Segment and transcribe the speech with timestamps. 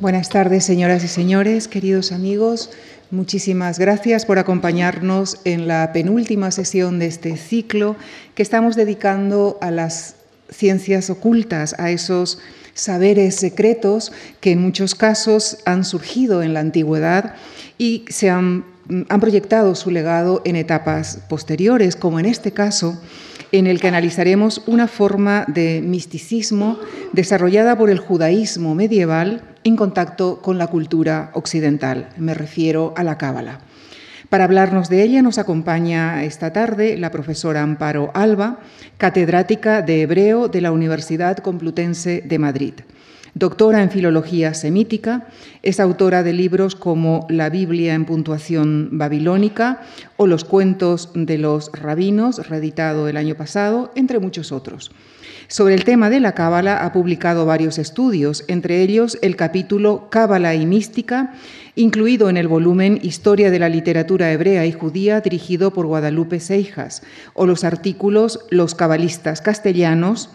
[0.00, 2.70] Buenas tardes, señoras y señores, queridos amigos.
[3.10, 7.96] Muchísimas gracias por acompañarnos en la penúltima sesión de este ciclo
[8.34, 10.14] que estamos dedicando a las
[10.48, 12.38] ciencias ocultas, a esos
[12.72, 14.10] saberes secretos
[14.40, 17.34] que en muchos casos han surgido en la antigüedad
[17.76, 18.64] y se han,
[19.10, 22.98] han proyectado su legado en etapas posteriores, como en este caso
[23.52, 26.78] en el que analizaremos una forma de misticismo
[27.12, 32.08] desarrollada por el judaísmo medieval en contacto con la cultura occidental.
[32.16, 33.60] Me refiero a la Cábala.
[34.28, 38.60] Para hablarnos de ella nos acompaña esta tarde la profesora Amparo Alba,
[38.96, 42.74] catedrática de Hebreo de la Universidad Complutense de Madrid.
[43.34, 45.28] Doctora en Filología Semítica,
[45.62, 49.82] es autora de libros como La Biblia en puntuación babilónica
[50.16, 54.90] o Los cuentos de los rabinos, reeditado el año pasado, entre muchos otros.
[55.46, 60.54] Sobre el tema de la Cábala ha publicado varios estudios, entre ellos el capítulo Cábala
[60.54, 61.34] y Mística,
[61.74, 67.02] incluido en el volumen Historia de la literatura hebrea y judía dirigido por Guadalupe Seijas,
[67.34, 70.30] o los artículos Los cabalistas castellanos,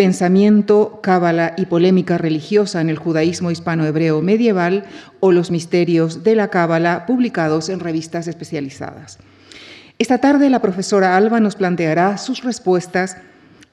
[0.00, 4.84] Pensamiento, Cábala y polémica religiosa en el judaísmo hispano-hebreo medieval
[5.20, 9.18] o Los misterios de la Cábala, publicados en revistas especializadas.
[9.98, 13.18] Esta tarde la profesora Alba nos planteará sus respuestas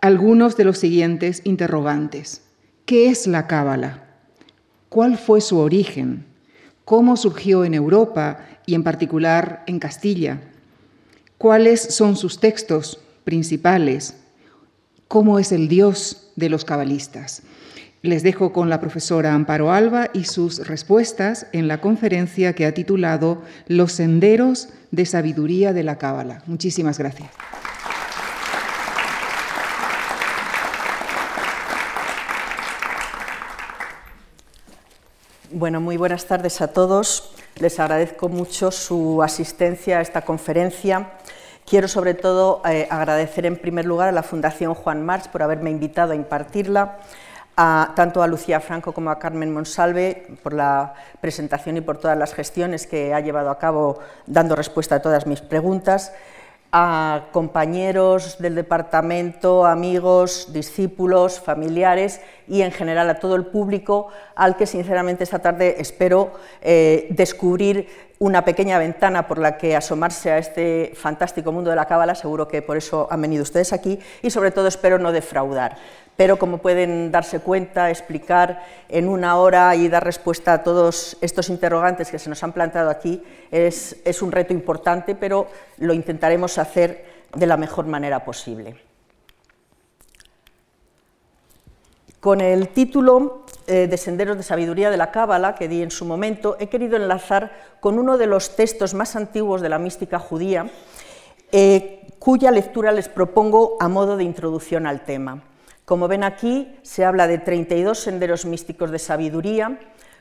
[0.02, 2.41] a algunos de los siguientes interrogantes.
[2.86, 4.03] ¿Qué es la Cábala?
[4.89, 6.25] ¿Cuál fue su origen?
[6.84, 10.41] ¿Cómo surgió en Europa y en particular en Castilla?
[11.38, 14.14] ¿Cuáles son sus textos principales?
[15.08, 17.44] Cómo es el Dios de los cabalistas.
[18.02, 22.73] Les dejo con la profesora Amparo Alba y sus respuestas en la conferencia que ha
[22.73, 26.44] titulado Los senderos de sabiduría de la Cábala.
[26.45, 27.30] Muchísimas gracias.
[35.50, 37.31] Bueno, muy buenas tardes a todos.
[37.59, 41.13] Les agradezco mucho su asistencia a esta conferencia
[41.68, 45.69] Quiero sobre todo eh, agradecer en primer lugar a la Fundación Juan March por haberme
[45.69, 47.00] invitado a impartirla,
[47.58, 52.34] tanto a Lucía Franco como a Carmen Monsalve por la presentación y por todas las
[52.34, 56.14] gestiones que ha llevado a cabo dando respuesta a todas mis preguntas
[56.72, 64.58] a compañeros del departamento, amigos, discípulos, familiares y en general a todo el público al
[64.58, 67.88] que sinceramente esta tarde espero eh, descubrir
[68.19, 72.47] una pequeña ventana por la que asomarse a este fantástico mundo de la cábala, seguro
[72.47, 75.78] que por eso han venido ustedes aquí y sobre todo espero no defraudar
[76.17, 81.50] pero como pueden darse cuenta, explicar en una hora y dar respuesta a todos estos
[81.50, 85.47] interrogantes que se nos han planteado aquí es, un reto importante, pero
[85.78, 87.05] lo intentaremos hacer
[87.35, 88.75] de la mejor manera posible.
[92.19, 96.05] Con el título eh, de Senderos de Sabiduría de la Cábala, que di en su
[96.05, 100.72] momento, he querido enlazar con uno de los textos más antiguos de la mística judía,
[101.51, 105.44] eh, cuya lectura les propongo a modo de introducción al tema.
[105.85, 109.79] Como ven aquí, se habla de 32 senderos místicos de sabiduría,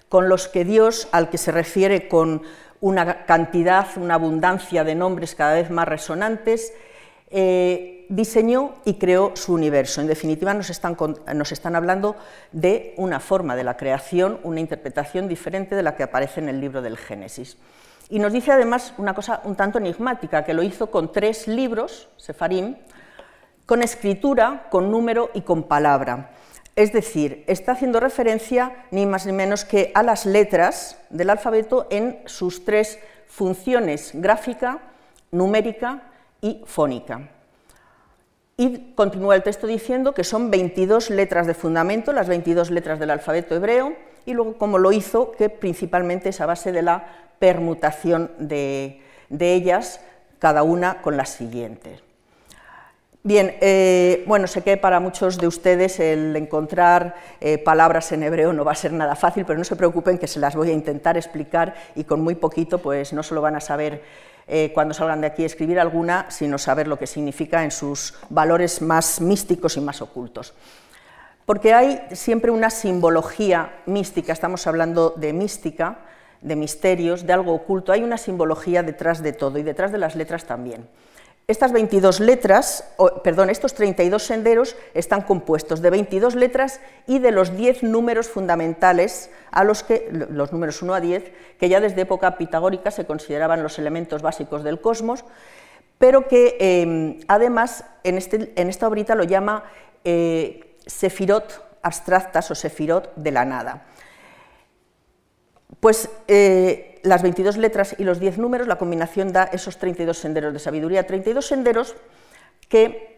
[0.08, 2.42] con los que Dios, al que se refiere con
[2.80, 6.72] una cantidad, una abundancia de nombres cada vez más resonantes,
[7.28, 10.00] eh, diseñó y creó su universo.
[10.00, 10.96] En definitiva, nos están,
[11.34, 12.16] nos están, hablando
[12.52, 16.60] de una forma de la creación, una interpretación diferente de la que aparece en el
[16.60, 17.56] libro del Génesis.
[18.08, 22.08] Y nos dice además una cosa un tanto enigmática, que lo hizo con tres libros,
[22.16, 22.76] Sefarim,
[23.66, 26.30] con escritura, con número y con palabra.
[26.76, 31.88] Es decir, está haciendo referencia ni más ni menos que a las letras del alfabeto
[31.90, 34.78] en sus tres funciones, gráfica,
[35.32, 36.02] numérica
[36.46, 37.28] y fónica.
[38.56, 43.10] Y continúa el texto diciendo que son 22 letras de fundamento, las 22 letras del
[43.10, 47.04] alfabeto hebreo, y luego como lo hizo, que principalmente es a base de la
[47.38, 50.00] permutación de, de ellas,
[50.38, 52.06] cada una con las siguientes.
[53.22, 58.52] Bien, eh, bueno, sé que para muchos de ustedes el encontrar eh, palabras en hebreo
[58.52, 60.72] no va a ser nada fácil, pero no se preocupen que se las voy a
[60.72, 64.04] intentar explicar y con muy poquito pues no solo van a saber
[64.48, 68.80] eh, cuando salgan de aquí escribir alguna, sino saber lo que significa en sus valores
[68.80, 70.54] más místicos y más ocultos.
[71.44, 75.98] Porque hay siempre una simbología mística, estamos hablando de mística,
[76.40, 80.16] de misterios, de algo oculto, hay una simbología detrás de todo y detrás de las
[80.16, 80.88] letras también.
[81.48, 82.82] Estas 22 letras,
[83.22, 89.30] perdón, estos 32 senderos están compuestos de 22 letras y de los 10 números fundamentales,
[89.52, 93.62] a los que, los números 1 a 10, que ya desde época pitagórica se consideraban
[93.62, 95.24] los elementos básicos del cosmos,
[95.98, 99.62] pero que em, además en, este, en, esta obrita lo llama
[100.02, 103.86] eh, sefirot abstractas o sefirot de la nada.
[105.80, 110.52] Pues eh, las 22 letras y los 10 números, la combinación da esos 32 senderos
[110.52, 111.96] de sabiduría, 32 senderos
[112.68, 113.16] que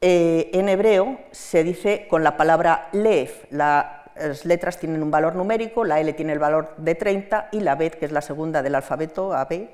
[0.00, 3.44] eh, en hebreo se dice con la palabra lef.
[3.50, 7.74] las letras tienen un valor numérico, la L tiene el valor de 30 y la
[7.74, 9.68] Bet, que es la segunda del alfabeto, AB,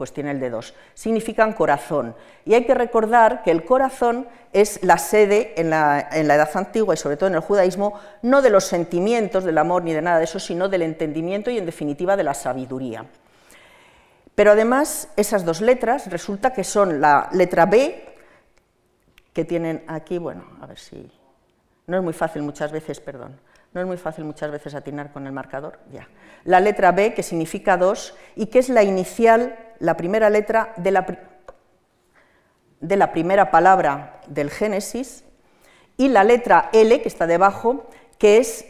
[0.00, 0.74] pues tiene el de 2.
[0.94, 2.16] Significan corazón.
[2.46, 6.96] Y hay que recordar que el corazón es la sede en la, Edad Antigua y
[6.96, 10.24] sobre todo en el judaísmo, no de los sentimientos, del amor ni de nada de
[10.24, 13.04] eso, sino del entendimiento y en definitiva de la sabiduría.
[14.34, 18.02] Pero además esas dos letras resulta que son la letra B,
[19.34, 21.12] que tienen aquí, bueno, a ver si...
[21.86, 23.38] No es muy fácil muchas veces, perdón,
[23.74, 26.08] no es muy fácil muchas veces atinar con el marcador, ya.
[26.44, 30.90] La letra B, que significa dos, y que es la inicial la primera letra de
[30.92, 31.06] la,
[32.80, 35.24] de la primera palabra del Génesis
[35.96, 37.88] y la letra L, que está debajo,
[38.18, 38.64] que es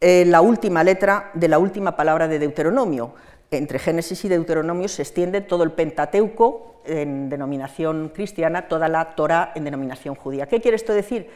[0.00, 3.14] eh, la última letra de la última palabra de Deuteronomio.
[3.50, 9.52] Entre Génesis y Deuteronomio se extiende todo el Pentateuco en denominación cristiana, toda la Torá
[9.54, 10.46] en denominación judía.
[10.46, 11.30] ¿Qué quiere esto decir?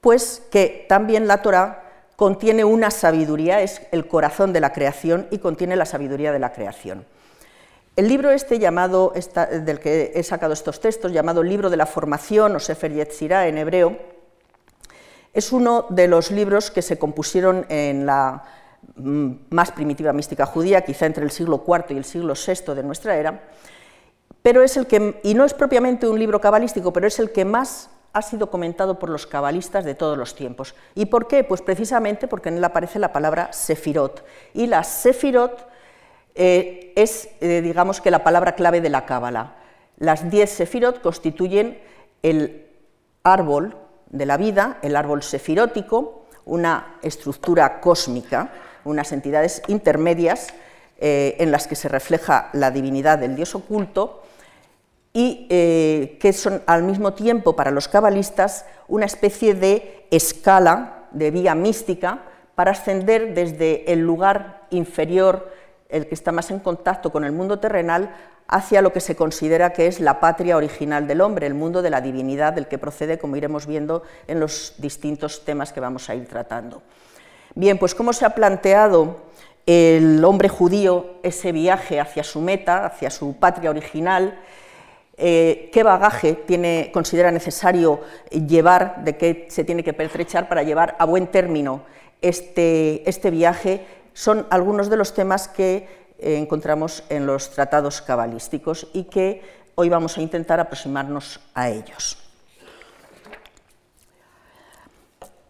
[0.00, 1.82] Pues que también la Torá
[2.16, 6.52] contiene una sabiduría, es el corazón de la creación y contiene la sabiduría de la
[6.52, 7.06] creación.
[7.96, 9.12] El libro este llamado,
[9.64, 13.56] del que he sacado estos textos, llamado Libro de la Formación o Sefer Yetzirah en
[13.56, 13.96] hebreo,
[15.32, 18.42] es uno de los libros que se compusieron en la
[18.96, 22.82] mm, más primitiva mística judía, quizá entre el siglo IV y el siglo VI de
[22.82, 23.44] nuestra era,
[24.42, 27.44] pero es el que, y no es propiamente un libro cabalístico, pero es el que
[27.44, 30.74] más ha sido comentado por los cabalistas de todos los tiempos.
[30.96, 31.44] ¿Y por qué?
[31.44, 34.24] Pues precisamente porque en él aparece la palabra sefirot.
[34.52, 35.73] Y la sefirot
[36.34, 39.54] eh, es, eh, digamos que, la palabra clave de la Cábala.
[39.98, 41.78] Las diez sefirot constituyen
[42.22, 42.66] el
[43.22, 43.76] árbol
[44.10, 48.52] de la vida, el árbol sefirótico, una estructura cósmica,
[48.84, 50.48] unas entidades intermedias
[50.98, 54.22] eh, en las que se refleja la divinidad del Dios oculto
[55.16, 61.54] y que son al mismo tiempo para los cabalistas una especie de escala, de vía
[61.54, 62.22] mística,
[62.56, 65.52] para ascender desde el lugar inferior
[65.94, 68.14] el que está más en contacto con el mundo terrenal,
[68.48, 71.90] hacia lo que se considera que es la patria original del hombre, el mundo de
[71.90, 76.14] la divinidad del que procede, como iremos viendo en los distintos temas que vamos a
[76.14, 76.82] ir tratando.
[77.54, 79.22] Bien, pues cómo se ha planteado
[79.66, 84.38] el hombre judío ese viaje hacia su meta, hacia su patria original,
[85.16, 88.00] eh, qué bagaje tiene, considera necesario
[88.30, 91.82] llevar, de qué se tiene que pertrechar para llevar a buen término
[92.20, 98.86] este, este viaje son algunos de los temas que eh, encontramos en los tratados cabalísticos
[98.94, 99.42] y que
[99.74, 102.18] hoy vamos a intentar aproximarnos a ellos.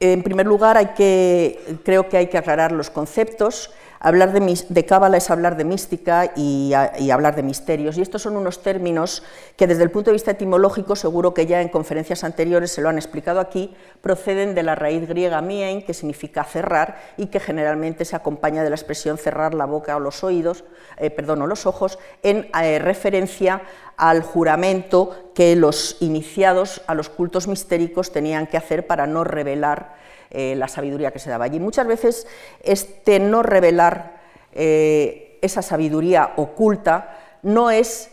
[0.00, 3.70] En primer lugar, hay que, creo que hay que aclarar los conceptos.
[4.04, 7.96] Hablar de, cábala es hablar de mística y, hablar de misterios.
[7.96, 9.22] Y estos son unos términos
[9.56, 12.90] que desde el punto de vista etimológico, seguro que ya en conferencias anteriores se lo
[12.90, 18.04] han explicado aquí, proceden de la raíz griega mien, que significa cerrar y que generalmente
[18.04, 20.64] se acompaña de la expresión cerrar la boca o los oídos,
[20.98, 23.62] eh, perdón, o los ojos, en eh, referencia
[23.96, 29.94] al juramento que los iniciados a los cultos mistéricos tenían que hacer para no revelar
[30.36, 31.60] eh, la sabiduría que se daba allí.
[31.60, 32.26] Muchas veces
[32.64, 34.20] este no revelar
[34.52, 38.10] eh, esa sabiduría oculta no es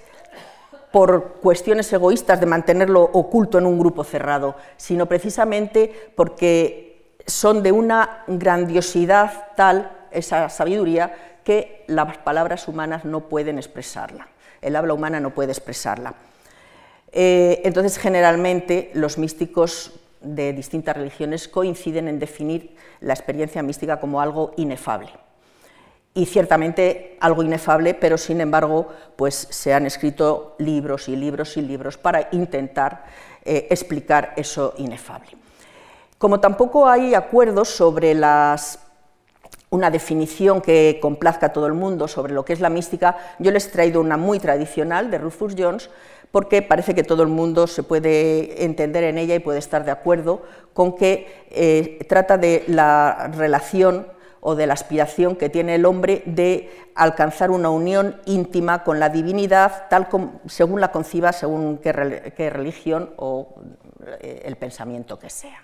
[0.92, 7.72] por cuestiones egoístas de mantenerlo oculto en un grupo cerrado, sino precisamente porque son de
[7.72, 14.28] una grandiosidad tal esa sabiduría que las palabras humanas no pueden expresarla,
[14.62, 16.14] el habla humana no puede expresarla.
[17.14, 24.22] Eh, entonces, generalmente los místicos de distintas religiones coinciden en definir la experiencia mística como
[24.22, 25.10] algo inefable.
[26.14, 31.62] Y ciertamente algo inefable, pero sin embargo, pues se han escrito libros y libros y
[31.62, 33.06] libros para intentar
[33.46, 35.32] eh, explicar eso inefable.
[36.18, 38.80] Como tampoco hay acuerdos sobre las
[39.72, 43.52] una definición que complazca a todo el mundo sobre lo que es la mística, yo
[43.52, 45.90] les he traído una muy tradicional de Rufus Jones,
[46.32, 49.92] porque parece que todo el mundo se puede entender en ella y puede estar de
[49.92, 50.42] acuerdo
[50.74, 54.08] con que eh, trata de la relación
[54.40, 59.10] o de la aspiración que tiene el hombre de alcanzar una unión íntima con la
[59.10, 63.56] divinidad, tal como, según la conciba, según qué, religión o
[64.22, 65.62] eh, el pensamiento que sea.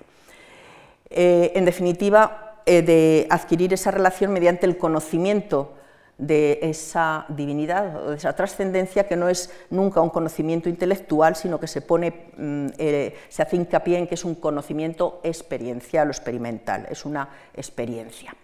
[1.10, 5.72] Eh, en definitiva, de adquirir esa relación mediante el conocimiento
[6.18, 11.60] de esa divinidad o de esa trascendencia que no es nunca un conocimiento intelectual, sino
[11.60, 16.12] que se pone, mm, eh, se hace hincapié en que es un conocimiento experiencial o
[16.12, 18.36] experimental, es una experiencia.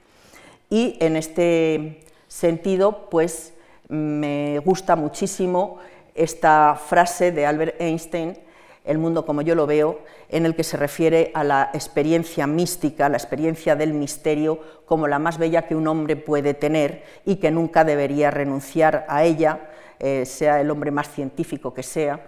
[0.70, 3.54] Y en este sentido, pues
[3.88, 5.80] me gusta muchísimo
[6.16, 8.38] esta frase de Albert Einstein,
[8.84, 13.10] el mundo como yo lo veo, en el que se refiere a la experiencia mística,
[13.10, 17.52] la experiencia del misterio, como la más bella que un hombre puede tener y que
[17.52, 22.20] nunca debería renunciar a ella, eh, sea el hombre más científico que sea,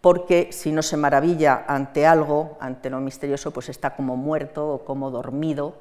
[0.00, 4.84] porque si no se maravilla ante algo, ante lo misterioso, pues está como muerto o
[4.84, 5.76] como dormido,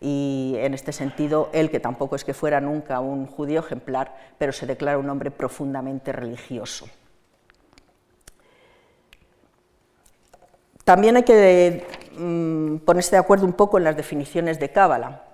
[0.00, 4.52] y en este sentido él, que tampoco es que fuera nunca un judío ejemplar, pero
[4.52, 6.86] se declara un hombre profundamente religioso.
[10.84, 11.86] También hay que
[12.16, 15.24] mm, ponerse de acuerdo un poco en las definiciones de Cábala.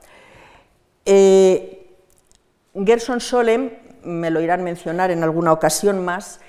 [1.04, 1.88] Eh,
[2.74, 3.70] Gerson Solem,
[4.04, 6.40] me lo irán mencionar en alguna ocasión más,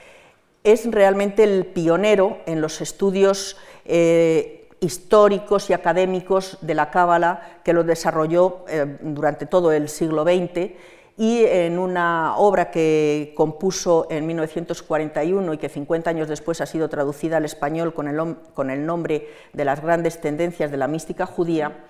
[0.63, 7.74] es realmente el pionero en los estudios eh, históricos y académicos de la Cábala, que
[7.74, 10.72] lo desarrolló eh, durante todo el siglo XX
[11.21, 16.89] y en una obra que compuso en 1941 y que 50 años después ha sido
[16.89, 21.85] traducida al español con el, nombre de las grandes tendencias de la mística judía,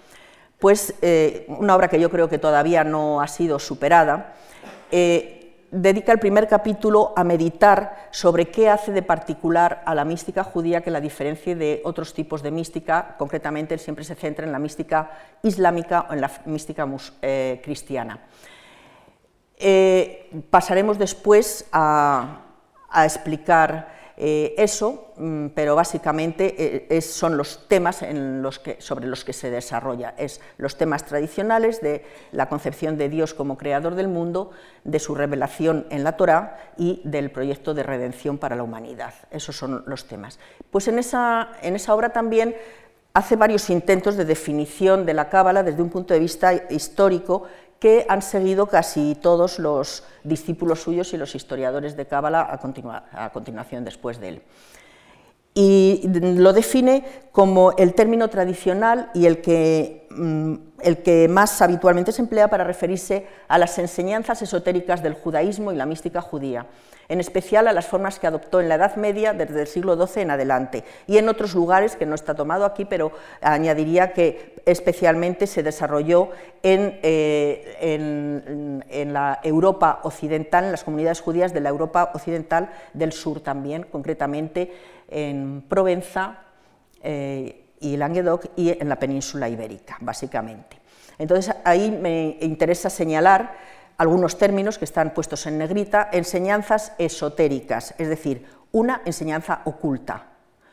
[0.60, 4.34] pues eh, una obra que yo creo que todavía no ha sido superada,
[4.92, 10.44] eh, dedica el primer capítulo a meditar sobre qué hace de particular a la mística
[10.44, 14.52] judía que la diferencie de otros tipos de mística, concretamente él siempre se centra en
[14.52, 15.10] la mística
[15.42, 16.86] islámica o en la mística
[17.22, 18.20] eh, cristiana.
[19.64, 22.40] Eh, pasaremos después a,
[23.06, 28.04] explicar eh, eso, mm, pero básicamente eh, son los temas
[28.80, 30.16] sobre los que se desarrolla.
[30.18, 34.50] Es los temas tradicionales de la concepción de Dios como creador del mundo,
[34.84, 39.14] de su revelación en la Torá y del proyecto de redención para la humanidad.
[39.30, 40.40] Esos son los temas.
[40.72, 42.56] Pues en esa, en esa obra también
[43.14, 47.44] hace varios intentos de definición de la Cábala desde un punto de vista histórico
[47.82, 52.48] que han seguido casi todos los discípulos suyos y los historiadores de Cábala
[53.12, 54.42] a, continuación después de él.
[55.56, 60.01] Y lo define como el término tradicional y el que
[60.82, 65.76] el que más habitualmente se emplea para referirse a las enseñanzas esotéricas del judaísmo y
[65.76, 66.68] la mística judía,
[67.10, 70.24] en especial a las formas que adoptó en la Edad Media desde el siglo XII
[70.24, 75.48] en adelante, y en otros lugares que no está tomado aquí, pero añadiría que especialmente
[75.48, 76.30] se desarrolló
[76.64, 83.12] en, eh, en, la Europa occidental, en las comunidades judías de la Europa occidental del
[83.12, 84.72] sur también, concretamente
[85.10, 86.40] en Provenza.
[87.04, 90.78] Eh, y Languedoc y en la península ibérica, básicamente.
[91.18, 93.54] Entonces ahí me interesa señalar
[93.98, 100.28] algunos términos que están puestos en negrita, enseñanzas esotéricas, es decir, una enseñanza oculta,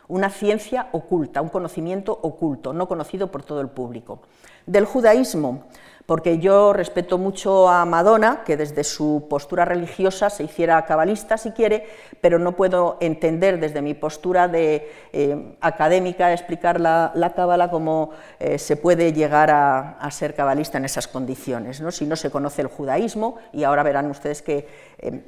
[0.07, 4.23] una ciencia oculta, un conocimiento oculto, no conocido por todo el público.
[4.65, 5.65] Del judaísmo,
[6.09, 11.51] porque yo respeto mucho a Madonna, que desde su postura religiosa se hiciera cabalista si
[11.51, 11.87] quiere,
[12.23, 18.59] pero no puedo entender desde mi postura de eh, académica explicar la, cábala cómo eh,
[18.59, 21.91] se puede llegar a, ser cabalista en esas condiciones, ¿no?
[21.91, 24.67] si no se conoce el judaísmo, y ahora verán ustedes que,
[25.01, 25.23] eh,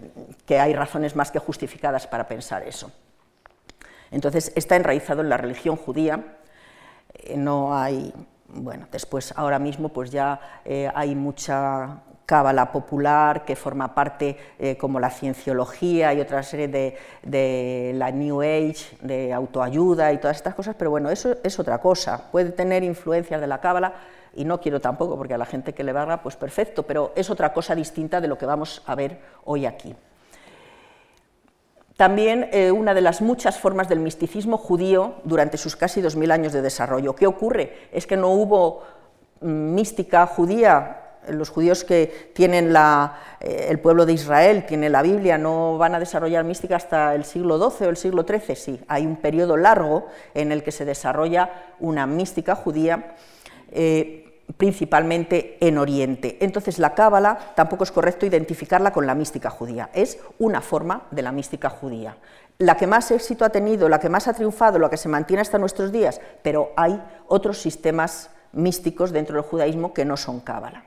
[0.47, 2.91] que hay razones más que justificadas para pensar eso.
[4.11, 6.39] Entonces, está enraizado en la religión judía,
[7.37, 8.15] no hay
[8.55, 14.77] bueno, después ahora mismo pues ya eh, hay mucha cábala popular que forma parte eh,
[14.77, 20.55] como la cienciología y otra serie de, la New Age, de autoayuda y todas estas
[20.55, 23.95] cosas, pero bueno, eso es otra cosa, puede tener influencias de la cábala
[24.33, 27.31] y no quiero tampoco porque a la gente que le valga pues perfecto, pero es
[27.31, 29.97] otra cosa distinta de lo que vamos a ver hoy aquí.
[32.01, 36.31] También eh, una de las muchas formas del misticismo judío durante sus casi dos mil
[36.31, 37.15] años de desarrollo.
[37.15, 37.91] ¿Qué ocurre?
[37.93, 38.85] Es que no hubo
[39.43, 45.37] mm, mística judía los judíos que tienen eh, el pueblo de Israel, tiene la Biblia,
[45.37, 49.05] no van a desarrollar mística hasta el siglo XII o el siglo XIII, sí, hay
[49.05, 53.15] un periodo largo en el que se desarrolla una mística judía.
[53.73, 56.39] Eh, principalmente en Oriente.
[56.41, 61.23] Entonces la cábala tampoco es correcto identificarla con la mística judía, es una forma de
[61.23, 62.17] la mística judía.
[62.59, 65.41] La que más éxito ha tenido, la que más ha triunfado, la que se mantiene
[65.41, 70.85] hasta nuestros días, pero hay otros sistemas místicos dentro del judaísmo que no son cábala.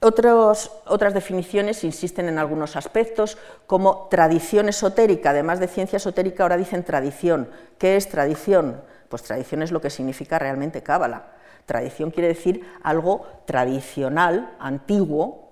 [0.00, 6.84] otras definiciones insisten en algunos aspectos, como tradición esotérica, además de ciencia esotérica, ahora dicen
[6.84, 7.48] tradición.
[7.78, 8.82] ¿Qué es tradición?
[9.08, 11.32] Pues tradición es lo que significa realmente cábala.
[11.66, 15.50] Tradición quiere decir algo tradicional, antiguo,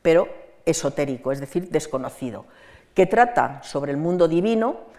[0.00, 0.28] pero
[0.64, 2.46] esotérico, es decir, desconocido,
[2.94, 4.92] que trata sobre el mundo divino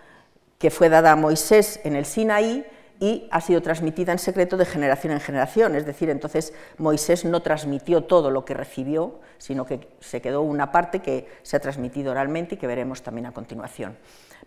[0.57, 2.65] que fue dada a Moisés en el Sinaí
[3.00, 5.75] y ha sido transmitida en secreto de generación en generación.
[5.75, 10.71] Es decir, entonces Moisés no transmitió todo lo que recibió, sino que se quedó una
[10.71, 13.97] parte que se ha transmitido oralmente y que veremos también a continuación.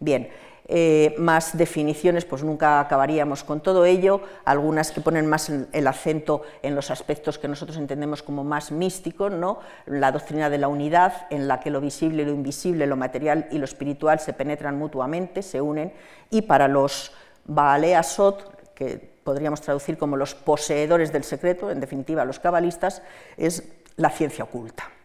[0.01, 0.29] Bien,
[0.69, 6.43] eh, más definiciones, pues nunca acabaríamos con todo ello, algunas que ponen más el acento
[6.63, 9.61] en los aspectos que nosotros entendemos como más místicos, ¿no?
[9.87, 13.59] la doctrina de la unidad, en la que lo visible lo invisible, lo material y
[13.59, 15.93] lo espiritual se penetran mutuamente, se unen,
[16.31, 17.13] y para los
[17.45, 23.03] Baaleasot, que podríamos traducir como los poseedores del secreto, en definitiva los cabalistas,
[23.37, 23.63] es
[23.97, 24.96] la ciencia oculta.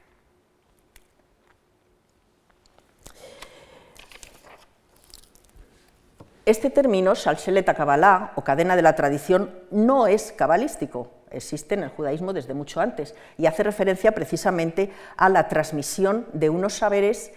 [6.46, 11.90] Este término, Salseleta Kabbalah o cadena de la tradición, no es cabalístico, existe en el
[11.90, 17.32] judaísmo desde mucho antes y hace referencia precisamente a la transmisión de unos saberes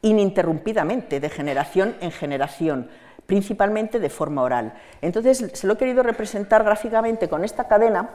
[0.00, 2.88] ininterrumpidamente, de generación en generación,
[3.26, 4.72] principalmente de forma oral.
[5.02, 8.10] Entonces, se lo he querido representar gráficamente con esta cadena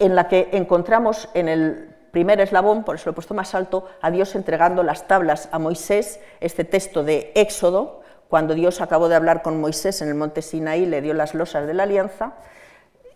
[0.00, 3.88] en la que encontramos en el primer eslabón, por eso lo he puesto más alto,
[4.00, 9.14] a Dios entregando las tablas a Moisés, este texto de Éxodo, cuando Dios acabó de
[9.14, 12.34] hablar con Moisés en el monte Sinaí, le dio las losas de la alianza,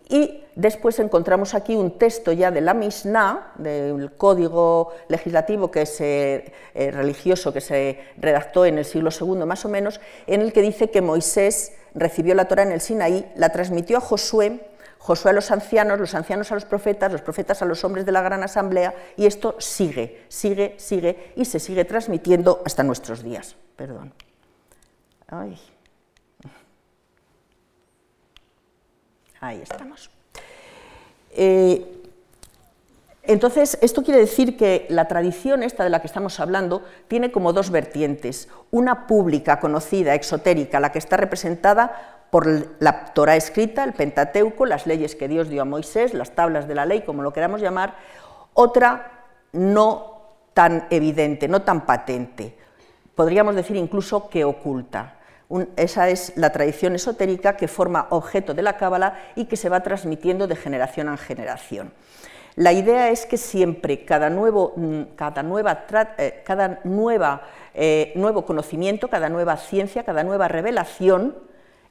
[0.09, 6.53] y después encontramos aquí un texto ya de la Mishnah, del código legislativo que se,
[6.75, 10.63] eh, religioso que se redactó en el siglo II más o menos, en el que
[10.63, 14.61] dice que Moisés recibió la Torah en el Sinaí, la transmitió a Josué,
[14.99, 18.13] Josué a los ancianos, los ancianos a los profetas, los profetas a los hombres de
[18.13, 23.57] la gran asamblea, y esto sigue, sigue, sigue, y se sigue transmitiendo hasta nuestros días.
[23.77, 24.13] Perdón.
[29.41, 30.11] Ahí estamos.
[31.31, 31.99] Eh,
[33.23, 37.53] entonces, esto quiere decir que la tradición esta de la que estamos hablando tiene como
[37.53, 38.49] dos vertientes.
[38.71, 42.47] Una pública, conocida, exotérica, la que está representada por
[42.81, 46.75] la Torah escrita, el Pentateuco, las leyes que Dios dio a Moisés, las tablas de
[46.75, 47.97] la ley, como lo queramos llamar.
[48.55, 50.23] Otra no
[50.55, 52.57] tan evidente, no tan patente.
[53.15, 55.18] Podríamos decir incluso que oculta
[55.77, 59.83] esa es la tradición esotérica que forma objeto de la Cábala y que se va
[59.83, 61.93] transmitiendo de generación en generación.
[62.57, 65.87] La idea es que siempre cada nuevo, mm, cada nueva,
[66.19, 67.43] eh, cada nueva
[67.81, 71.37] eh, nuevo conocimiento, cada nueva ciencia, cada nueva revelación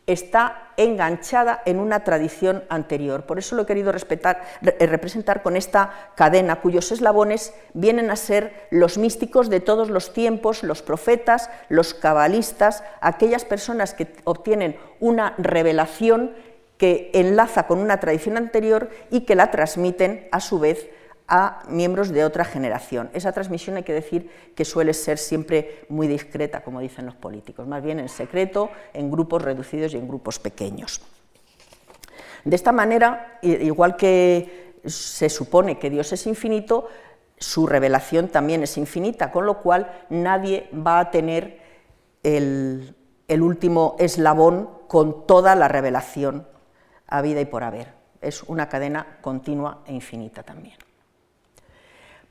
[0.08, 3.26] está enganchada en una tradición anterior.
[3.26, 8.68] Por eso lo he querido eh, representar con esta cadena, cuyos eslabones vienen a ser
[8.72, 15.36] los místicos de todos los tiempos, los profetas, los cabalistas, aquellas personas que obtienen una
[15.38, 16.34] revelación
[16.78, 20.90] que enlaza con una tradición anterior y que la transmiten a su vez
[21.28, 23.10] a miembros de otra generación.
[23.14, 27.68] Esa transmisión hay que decir que suele ser siempre muy discreta, como dicen los políticos,
[27.68, 31.02] más bien en secreto, en grupos reducidos y en grupos pequeños.
[32.44, 36.88] De esta manera, igual que se supone que Dios es infinito,
[37.38, 41.60] su revelación también es infinita, con lo cual nadie va a tener
[42.24, 42.96] el,
[43.30, 46.48] último eslabón con toda la revelación
[47.06, 47.94] a vida y por haber.
[48.22, 50.87] Es una cadena continua e infinita también.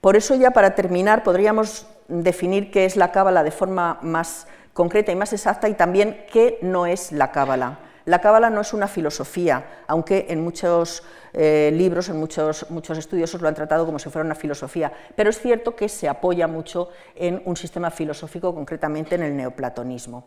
[0.06, 5.10] Por eso ya para terminar podríamos definir qué es la cábala de forma más concreta
[5.10, 7.80] y más exacta y también qué no es la cábala.
[8.04, 13.40] La cábala no es una filosofía, aunque en muchos eh, libros, en muchos, muchos estudiosos
[13.40, 16.90] lo han tratado como si fuera una filosofía, pero es cierto que se apoya mucho
[17.16, 20.26] en un sistema filosófico, concretamente en el neoplatonismo.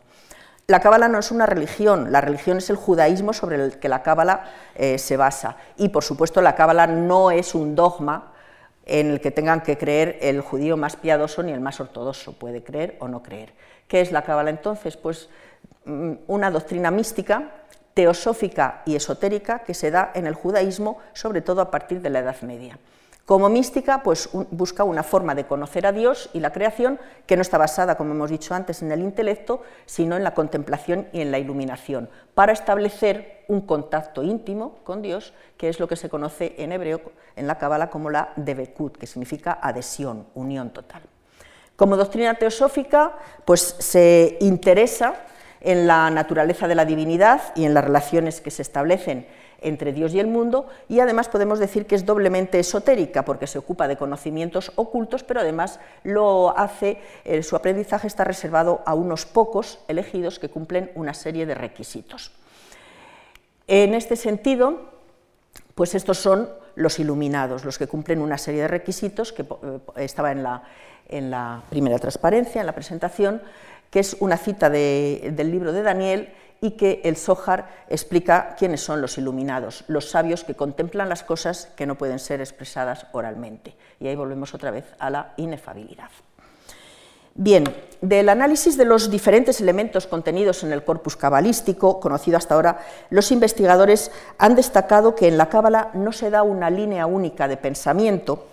[0.66, 4.02] La cábala no es una religión, la religión es el judaísmo sobre el que la
[4.02, 5.56] cábala eh, se basa.
[5.78, 8.34] Y por supuesto la cábala no es un dogma
[8.90, 12.64] en el que tengan que creer el judío más piadoso ni el más ortodoxo, puede
[12.64, 13.52] creer o no creer.
[13.86, 14.96] ¿Qué es la cábala entonces?
[14.96, 15.28] Pues
[15.84, 17.52] mm, una doctrina mística,
[17.94, 22.18] teosófica y esotérica que se da en el judaísmo, sobre todo a partir de la
[22.18, 22.78] Edad Media.
[23.30, 27.42] Como mística, pues busca una forma de conocer a Dios y la creación que no
[27.42, 31.30] está basada, como hemos dicho antes, en el intelecto, sino en la contemplación y en
[31.30, 36.56] la iluminación, para establecer un contacto íntimo con Dios, que es lo que se conoce
[36.58, 37.02] en hebreo,
[37.36, 41.02] en la Cábala, como la Debekut, que significa adhesión, unión total.
[41.76, 45.14] Como doctrina teosófica, pues se interesa
[45.60, 49.28] en la naturaleza de la divinidad y en las relaciones que se establecen
[49.60, 53.58] entre Dios y el mundo y además podemos decir que es doblemente esotérica porque se
[53.58, 59.26] ocupa de conocimientos ocultos, pero además lo hace, eh, su aprendizaje está reservado a unos
[59.26, 62.32] pocos elegidos que cumplen una serie de requisitos.
[63.66, 64.90] En este sentido,
[65.74, 69.46] pues estos son los iluminados, los que cumplen una serie de requisitos que eh,
[69.96, 70.62] estaba en la,
[71.08, 73.42] en la primera transparencia, en la presentación,
[73.90, 79.00] que es una cita del libro de Daniel y que el Zohar explica quiénes son
[79.00, 83.74] los iluminados, los sabios que contemplan las cosas que no pueden ser expresadas oralmente.
[83.98, 86.10] Y ahí volvemos otra vez a la inefabilidad.
[87.34, 87.64] Bien,
[88.00, 93.30] del análisis de los diferentes elementos contenidos en el corpus cabalístico, conocido hasta ahora, los
[93.30, 98.46] investigadores han destacado que en la cábala no se da una línea única de pensamiento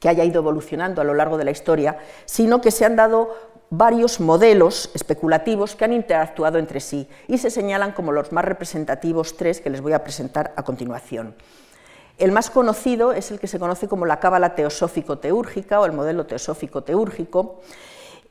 [0.00, 3.34] que haya ido evolucionando a lo largo de la historia, sino que se han dado
[3.70, 9.36] varios modelos especulativos que han interactuado entre sí y se señalan como los más representativos
[9.36, 11.34] tres que les voy a presentar a continuación.
[12.18, 16.26] El más conocido es el que se conoce como la cábala teosófico-teúrgica o el modelo
[16.26, 17.60] teosófico-teúrgico,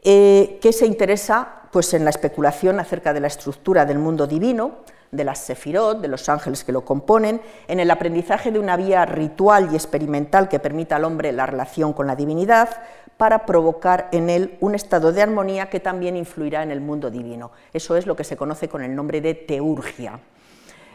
[0.03, 4.79] eh, que se interesa pues, en la especulación acerca de la estructura del mundo divino,
[5.11, 9.05] de las sefirot, de los ángeles que lo componen, en el aprendizaje de una vía
[9.05, 12.69] ritual y experimental que permita al hombre la relación con la divinidad,
[13.17, 17.51] para provocar en él un estado de armonía que también influirá en el mundo divino.
[17.73, 20.19] Eso es lo que se conoce con el nombre de teurgia.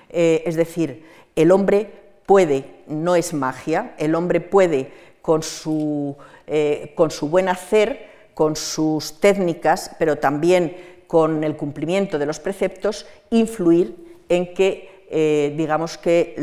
[0.09, 1.05] Eh, es decir,
[1.35, 1.91] el hombre
[2.27, 8.55] puede, no es magia, el hombre puede con su, eh, con su buen hacer, con
[8.57, 13.97] sus técnicas, pero también con el cumplimiento de los preceptos, influir
[14.29, 16.35] en que, eh, digamos que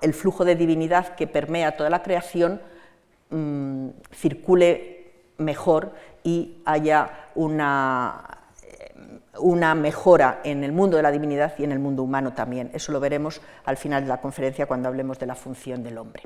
[0.00, 2.60] el flujo de divinidad que permea toda la creación
[3.30, 5.01] mm, circule
[5.42, 5.92] mejor
[6.24, 8.38] y haya una,
[9.38, 12.70] una mejora en el mundo de la divinidad y en el mundo humano también.
[12.74, 16.24] Eso lo veremos al final de la conferencia cuando hablemos de la función del hombre.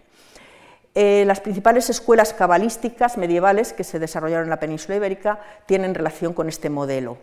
[0.95, 6.33] Eh, las principales escuelas cabalísticas medievales que se desarrollaron en la península ibérica tienen relación
[6.33, 7.19] con este modelo.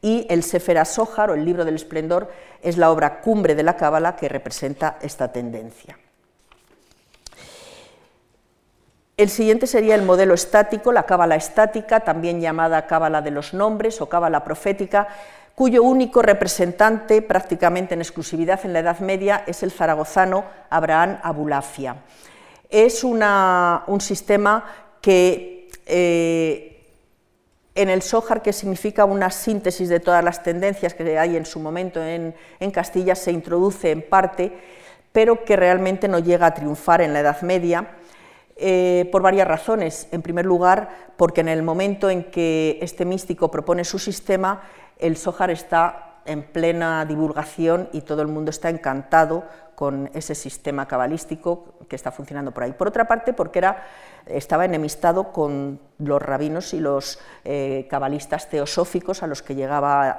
[0.00, 2.30] Y el Sefer Sohar, o el Libro del Esplendor,
[2.62, 5.98] es la obra cumbre de la cábala que representa esta tendencia.
[9.16, 14.02] El siguiente sería el modelo estático, la cábala estática, también llamada cábala de los nombres
[14.02, 15.08] o cábala profética,
[15.54, 21.96] cuyo único representante prácticamente en exclusividad en la Edad Media es el zaragozano Abraham Abulafia.
[22.68, 24.66] Es un sistema
[25.00, 26.84] que eh,
[27.74, 31.58] en el Sohar, que significa una síntesis de todas las tendencias que hay en su
[31.58, 32.34] momento en
[32.70, 34.52] Castilla, se introduce en parte,
[35.10, 37.88] pero que realmente no llega a triunfar en la Edad Media
[38.56, 40.08] eh, por varias razones.
[40.12, 44.62] En primer lugar, porque en el momento en que este místico propone su sistema,
[44.98, 50.88] el Sohar está en plena divulgación y todo el mundo está encantado con ese sistema
[50.88, 52.72] cabalístico que está funcionando por ahí.
[52.72, 53.84] Por otra parte, porque era,
[54.24, 60.16] estaba enemistado con los rabinos y los eh, cabalistas teosóficos a los que llegaba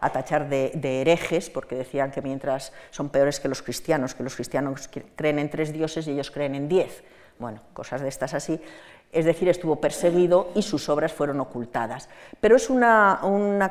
[0.00, 4.22] a, tachar de, de, herejes, porque decían que mientras son peores que los cristianos, que
[4.22, 7.02] los cristianos creen en tres dioses y ellos creen en diez.
[7.42, 8.60] Bueno, cosas de estas así.
[9.10, 12.08] Es decir, estuvo perseguido y sus obras fueron ocultadas.
[12.40, 13.18] Pero es una,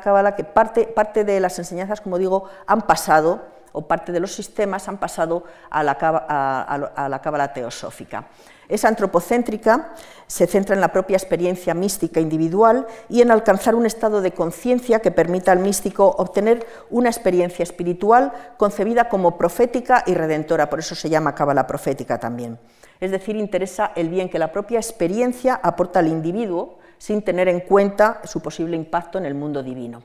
[0.04, 3.40] cábala que parte, parte de las enseñanzas, como digo, han pasado,
[3.72, 8.26] o parte de los sistemas han pasado a la, a la cábala teosófica.
[8.68, 9.94] Es antropocéntrica,
[10.26, 15.00] se centra en la propia experiencia mística individual y en alcanzar un estado de conciencia
[15.00, 20.94] que permita al místico obtener una experiencia espiritual concebida como profética y redentora, por eso
[20.94, 22.58] se llama cábala profética también
[23.02, 27.58] es decir, interesa el bien que la propia experiencia aporta al individuo sin tener en
[27.58, 30.04] cuenta su posible impacto en el mundo divino.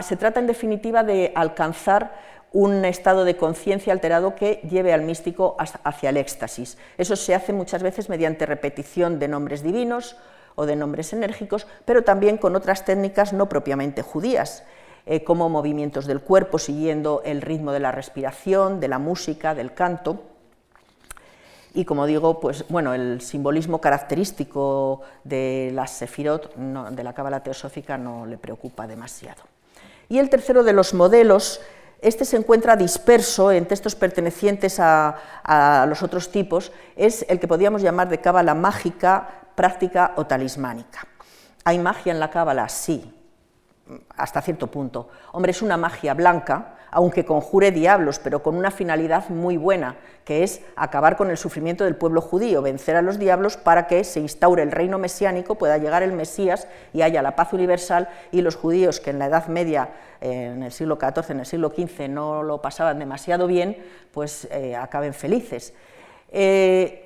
[0.00, 2.14] se trata, en definitiva, de alcanzar
[2.52, 6.78] un estado de conciencia alterado que lleve al místico hacia el éxtasis.
[6.96, 10.16] Eso se hace muchas veces mediante repetición de nombres divinos
[10.54, 14.64] o de nombres enérgicos, pero también con otras técnicas no propiamente judías,
[15.04, 19.74] eh, como movimientos del cuerpo siguiendo el ritmo de la respiración, de la música, del
[19.74, 20.22] canto
[21.74, 27.98] y como digo, pues bueno, el simbolismo característico de las sefirot, de la cábala teosófica,
[27.98, 29.42] no le preocupa demasiado.
[30.08, 31.60] Y el tercero de los modelos,
[32.00, 37.48] este se encuentra disperso en textos pertenecientes a, a los otros tipos, es el que
[37.48, 41.08] podríamos llamar de cábala mágica, práctica o talismánica.
[41.64, 42.68] ¿Hay magia en la cábala?
[42.68, 43.13] Sí,
[44.16, 45.08] hasta cierto punto.
[45.32, 50.42] Hombre, es una magia blanca, aunque conjure diablos, pero con una finalidad muy buena, que
[50.42, 54.20] es acabar con el sufrimiento del pueblo judío, vencer a los diablos para que se
[54.20, 58.56] instaure el reino mesiánico, pueda llegar el Mesías y haya la paz universal y los
[58.56, 62.42] judíos que en la Edad Media, en el siglo XIV, en el siglo XV no
[62.42, 63.76] lo pasaban demasiado bien,
[64.12, 65.74] pues eh, acaben felices.
[66.30, 67.00] Eh,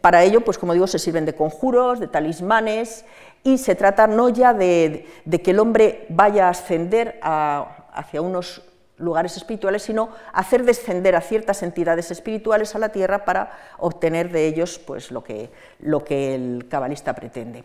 [0.00, 3.04] para ello, pues como digo, se sirven de conjuros, de talismanes,
[3.44, 5.06] y se trata no ya de,
[5.42, 8.62] que el hombre vaya a ascender hacia unos
[8.98, 14.46] lugares espirituales, sino hacer descender a ciertas entidades espirituales a la tierra para obtener de
[14.46, 15.50] ellos pues, lo, que,
[15.80, 17.64] el cabalista pretende.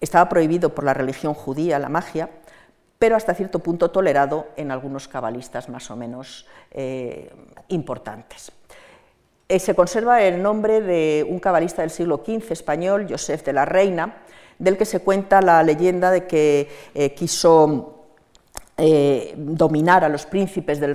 [0.00, 2.30] Estaba prohibido por la religión judía la magia,
[2.98, 7.32] pero hasta cierto punto tolerado en algunos cabalistas más o menos eh,
[7.68, 8.52] importantes.
[9.48, 13.64] Eh, se conserva el nombre de un cabalista del siglo XV español, Joseph de la
[13.64, 14.22] Reina,
[14.62, 17.98] del que se cuenta la leyenda de que eh, quiso
[19.36, 20.94] dominar a los príncipes del,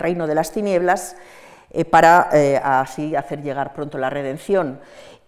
[0.00, 1.14] reino de las tinieblas
[1.90, 2.30] para
[2.80, 4.80] así hacer llegar pronto la redención.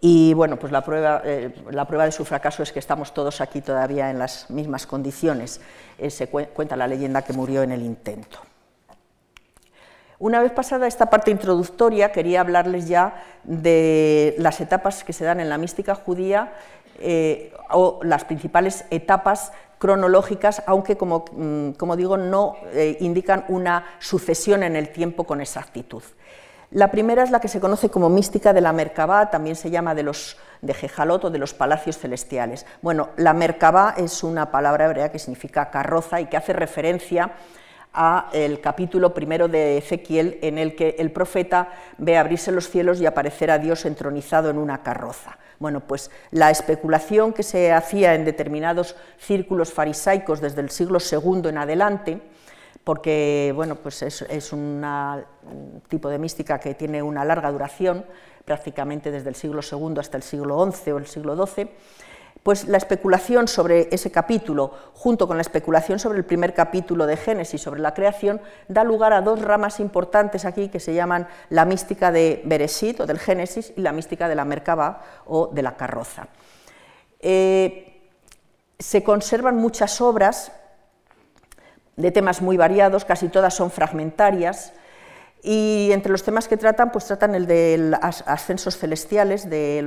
[0.03, 3.39] Y bueno, pues la prueba, eh, la prueba, de su fracaso es que estamos todos
[3.39, 5.61] aquí todavía en las mismas condiciones.
[5.99, 8.39] Eh, se cuenta la leyenda que murió en el intento.
[10.17, 15.39] Una vez pasada esta parte introductoria, quería hablarles ya de las etapas que se dan
[15.39, 16.53] en la mística judía
[17.03, 22.55] eh, o las principales etapas cronológicas, aunque como, mm, como digo, no
[22.99, 26.03] indican una sucesión en el tiempo con exactitud.
[26.71, 29.93] La primera es la que se conoce como mística de la Merkabah, también se llama
[29.93, 32.65] de los de de los palacios celestiales.
[32.81, 37.33] Bueno, la Merkabah es una palabra hebrea que significa carroza y que hace referencia
[37.93, 43.01] a el capítulo primero de Ezequiel en el que el profeta ve abrirse los cielos
[43.01, 45.37] y aparecer a Dios entronizado en una carroza.
[45.61, 51.49] Bueno, pues la especulación que se hacía en determinados círculos farisaicos desde el siglo II
[51.49, 52.19] en adelante
[52.83, 54.83] porque bueno, pues es, un
[55.87, 58.05] tipo de mística que tiene una larga duración,
[58.43, 61.69] prácticamente desde el siglo II hasta el siglo XI o el siglo XII,
[62.43, 67.17] pues la especulación sobre ese capítulo, junto con la especulación sobre el primer capítulo de
[67.17, 71.65] Génesis, sobre la creación, da lugar a dos ramas importantes aquí que se llaman la
[71.65, 75.77] mística de Bereshit o del Génesis y la mística de la Merkabah o de la
[75.77, 76.27] carroza.
[77.19, 78.09] Eh,
[78.79, 80.51] se conservan muchas obras
[81.95, 84.73] de temas muy variados, casi todas son fragmentarias,
[85.43, 89.83] y entre los temas que tratan, pues tratan el de ascensos celestiales de,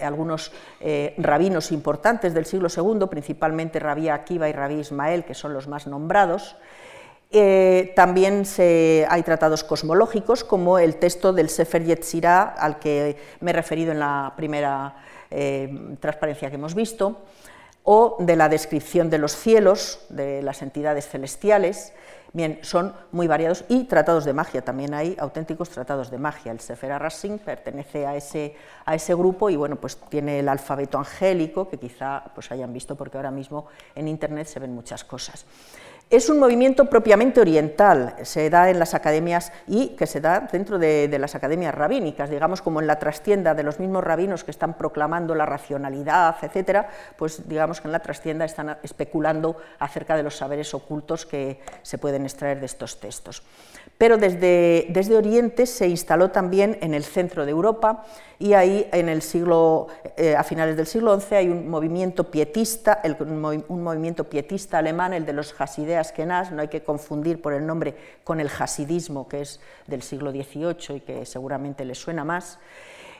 [0.00, 5.54] algunos eh, rabinos importantes del siglo II, principalmente Rabí Akiva y Rabí Ismael, que son
[5.54, 6.56] los más nombrados.
[7.32, 8.44] Eh, también
[9.08, 13.98] hay tratados cosmológicos, como el texto del Sefer Yetzirah, al que me he referido en
[13.98, 14.96] la primera
[15.30, 17.22] eh, transparencia que hemos visto
[17.82, 21.92] o de la descripción de los cielos, de las entidades celestiales.
[22.32, 26.52] Bien, son muy variados y tratados de magia, también hay auténticos tratados de magia.
[26.52, 30.96] El Sefer Racing pertenece a ese, a ese grupo y bueno, pues tiene el alfabeto
[30.96, 33.66] angélico que quizá pues hayan visto porque ahora mismo
[33.96, 35.44] en internet se ven muchas cosas.
[36.10, 40.76] Es un movimiento propiamente oriental, se da en las academias y que se da dentro
[40.76, 44.74] de, las academias rabínicas, digamos como en la trastienda de los mismos rabinos que están
[44.74, 50.36] proclamando la racionalidad, etcétera, pues digamos que en la trastienda están especulando acerca de los
[50.36, 53.44] saberes ocultos que se pueden extraer de estos textos
[54.00, 58.06] pero desde, desde, Oriente se instaló también en el centro de Europa
[58.38, 63.02] y ahí en el siglo, eh, a finales del siglo XI hay un movimiento pietista,
[63.28, 67.66] un movimiento pietista alemán, el de los Hasideas Kenas, no hay que confundir por el
[67.66, 72.58] nombre con el hasidismo que es del siglo XVIII y que seguramente les suena más.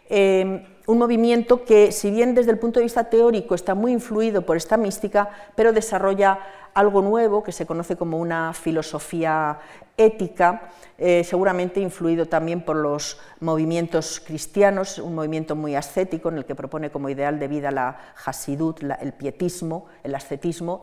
[0.08, 4.46] Eh, un movimiento que, si bien desde el punto de vista teórico está muy influido
[4.46, 6.40] por esta mística, pero desarrolla
[6.74, 9.58] algo nuevo que se conoce como una filosofía
[9.96, 16.44] ética, eh, seguramente influido también por los movimientos cristianos, un movimiento muy ascético en el
[16.44, 20.82] que propone como ideal de vida la hasidut, el pietismo, el ascetismo,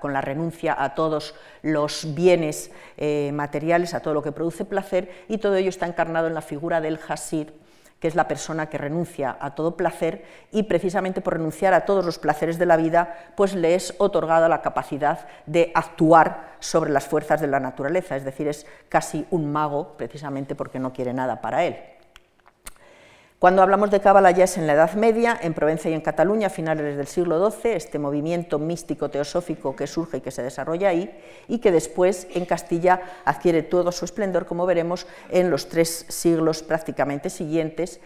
[0.00, 5.10] con la renuncia a todos los bienes eh, materiales, a todo lo que produce placer,
[5.28, 7.48] y todo ello está encarnado en la figura del hasid,
[8.02, 12.04] que es la persona que renuncia a todo placer y precisamente por renunciar a todos
[12.04, 17.06] los placeres de la vida, pues le es otorgada la capacidad de actuar sobre las
[17.06, 21.40] fuerzas de la naturaleza, es decir, es casi un mago precisamente porque no quiere nada
[21.40, 21.76] para él.
[23.42, 26.46] Cuando hablamos de Cábala ya es en la Edad Media, en Provenza y en Cataluña,
[26.46, 30.90] a finales del siglo XII, este movimiento místico teosófico que surge y que se desarrolla
[30.90, 31.12] ahí,
[31.48, 36.62] y que después en Castilla adquiere todo su esplendor, como veremos, en los tres siglos
[36.62, 37.98] prácticamente siguientes,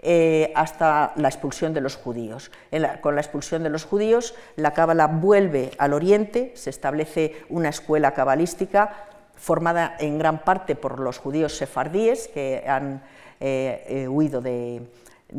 [0.00, 2.52] eh, hasta la expulsión de los judíos.
[3.00, 8.12] con la expulsión de los judíos, la cábala vuelve al oriente, se establece una escuela
[8.12, 13.02] cabalística formada en gran parte por los judíos sefardíes que han
[13.40, 14.82] eh, huido de,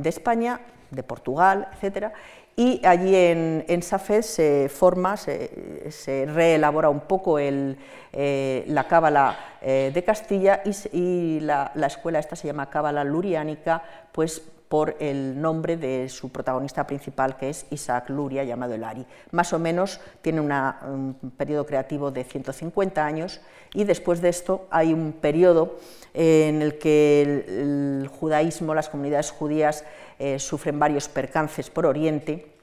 [0.03, 0.60] España,
[0.91, 2.13] de Portugal, etc.
[2.55, 9.91] Y allí en, en Safed se forma, se, reelabora un poco eh, la cábala eh,
[9.93, 15.78] de Castilla y, la, la, escuela esta se llama cábala luriánica, pues por el nombre
[15.78, 19.06] de su protagonista principal, que es Isaac Luria, llamado Elari.
[19.32, 23.41] Más o menos tiene un periodo creativo de 150 años
[23.73, 25.78] y después de esto hay un periodo
[26.13, 29.84] en el que el, judaísmo, las comunidades judías
[30.17, 32.54] eh, sufren varios percances por Oriente,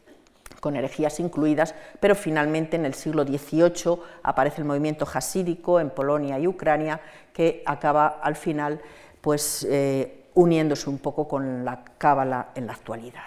[0.61, 6.39] con herejías incluidas, pero finalmente en el siglo XVIII aparece el movimiento hasídico en Polonia
[6.39, 7.01] y Ucrania,
[7.33, 8.81] que acaba al final
[9.21, 13.27] pues, eh, uniéndose un poco con la cábala en la actualidad.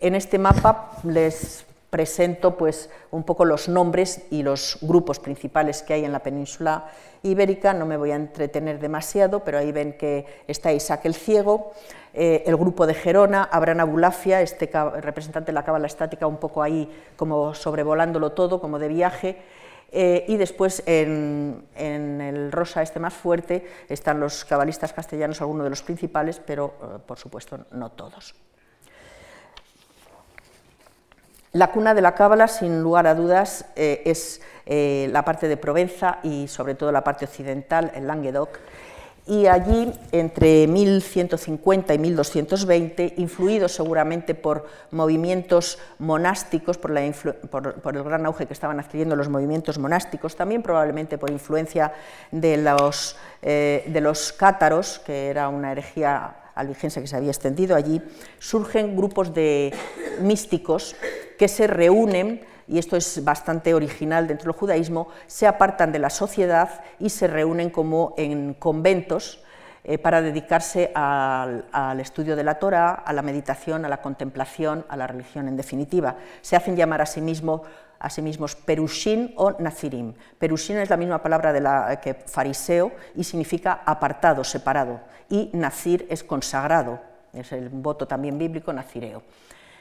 [0.00, 5.94] En este mapa les presento pues, un poco los nombres y los grupos principales que
[5.94, 6.90] hay en la península
[7.22, 7.72] ibérica.
[7.72, 11.72] No me voy a entretener demasiado, pero ahí ven que está Isaac el Ciego,
[12.12, 16.62] eh, el grupo de Gerona, Abraham Abulafia, este representante de la cábala estática, un poco
[16.62, 19.36] ahí como sobrevolándolo todo, como de viaje.
[19.92, 25.70] Eh, y después en, el rosa este más fuerte están los cabalistas castellanos, algunos de
[25.70, 28.34] los principales, pero eh, por supuesto no todos.
[31.52, 36.18] La cuna de la cábala, sin lugar a dudas, eh, es la parte de Provenza
[36.24, 38.58] y sobre todo la parte occidental, el Languedoc,
[39.26, 48.46] y allí entre 1150 y 1220, influidos seguramente por movimientos monásticos, por, el gran auge
[48.46, 51.92] que estaban adquiriendo los movimientos monásticos, también probablemente por influencia
[52.30, 57.74] de los, eh, de los cátaros, que era una herejía albigense que se había extendido
[57.74, 58.00] allí,
[58.38, 59.74] surgen grupos de
[60.20, 60.94] místicos
[61.36, 66.10] que se reúnen, y esto es bastante original dentro del judaísmo, se apartan de la
[66.10, 69.40] sociedad y se reúnen como en conventos
[69.88, 74.96] eh, para dedicarse al, estudio de la Torah, a la meditación, a la contemplación, a
[74.96, 76.16] la religión en definitiva.
[76.40, 77.62] Se hacen llamar a sí, mismo,
[78.00, 80.14] a sí mismos perushin o nazirim.
[80.40, 84.98] Perushin es la misma palabra la, que fariseo y significa apartado, separado,
[85.30, 86.98] y nazir es consagrado,
[87.32, 89.22] es el voto también bíblico nazireo.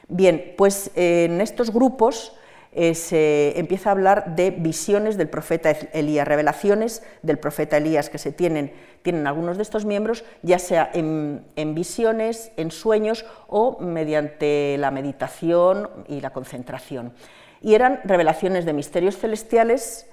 [0.08, 2.32] Bien, pues eh, en estos grupos
[2.78, 8.18] eh, se empieza a hablar de visiones del profeta Elías, revelaciones del profeta Elías que
[8.18, 14.76] se tienen, tienen algunos de estos miembros, ya sea en, visiones, en sueños o mediante
[14.78, 17.14] la meditación y la concentración.
[17.62, 20.08] Y eran revelaciones de misterios celestiales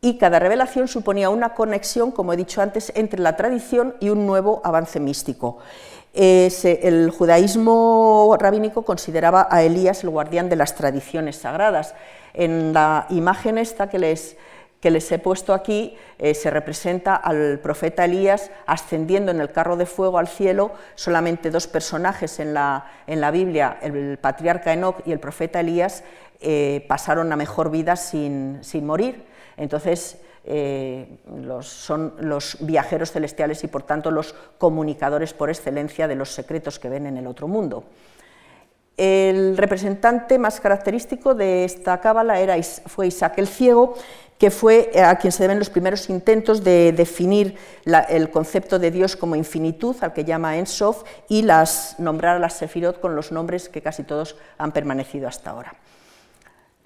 [0.00, 4.24] y cada revelación suponía una conexión, como he dicho antes, entre la tradición y un
[4.24, 5.58] nuevo avance místico
[6.12, 11.94] el judaísmo rabínico consideraba a Elías el guardián de las tradiciones sagradas.
[12.34, 14.36] En la imagen esta que les,
[14.80, 19.76] que les he puesto aquí eh, se representa al profeta Elías ascendiendo en el carro
[19.76, 25.02] de fuego al cielo, solamente dos personajes en la, en la Biblia, el patriarca Enoch
[25.06, 26.02] y el profeta Elías,
[26.40, 29.24] eh, pasaron a mejor vida sin, sin morir.
[29.56, 31.18] Entonces, eh,
[31.62, 36.88] son los viajeros celestiales y por tanto los comunicadores por excelencia de los secretos que
[36.88, 37.84] ven en el otro mundo.
[38.96, 43.94] El representante más característico de esta cábala era, fue Isaac el Ciego,
[44.36, 47.56] que fue a quien se deben los primeros intentos de definir
[48.08, 52.54] el concepto de Dios como infinitud, al que llama Ensof, y las, nombrar a las
[52.54, 55.74] Sefirot con los nombres que casi todos han permanecido hasta ahora.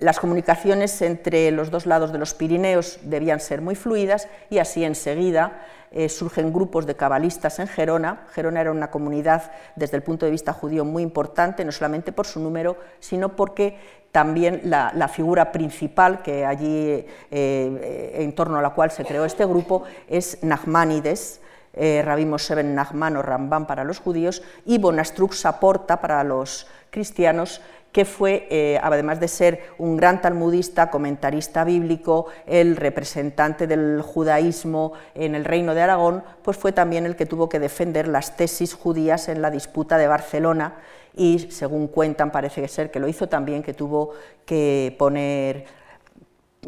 [0.04, 4.84] Las comunicaciones entre los dos lados de los Pirineos debían ser muy fluidas y así
[4.84, 8.26] enseguida eh, surgen grupos de cabalistas en Gerona.
[8.34, 12.26] Gerona era una comunidad desde el punto de vista judío muy importante, no solamente por
[12.26, 13.78] su número, sino porque
[14.12, 19.46] también la, figura principal que allí, eh, en torno a la cual se creó este
[19.46, 21.40] grupo, es Nachmanides,
[21.72, 27.62] eh, Rabbi Moshe ben o Rambam para los judíos, y Bonastrux Saporta para los cristianos,
[27.94, 34.94] que fue, eh, además de ser un gran talmudista, comentarista bíblico, el representante del judaísmo
[35.14, 38.74] en el reino de Aragón, pues fue también el que tuvo que defender las tesis
[38.74, 40.74] judías en la disputa de Barcelona
[41.16, 44.10] y, según cuentan, parece ser que lo hizo también, que tuvo
[44.44, 45.64] que poner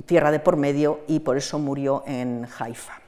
[0.06, 3.05] tierra de por medio y por eso murió en Haifa.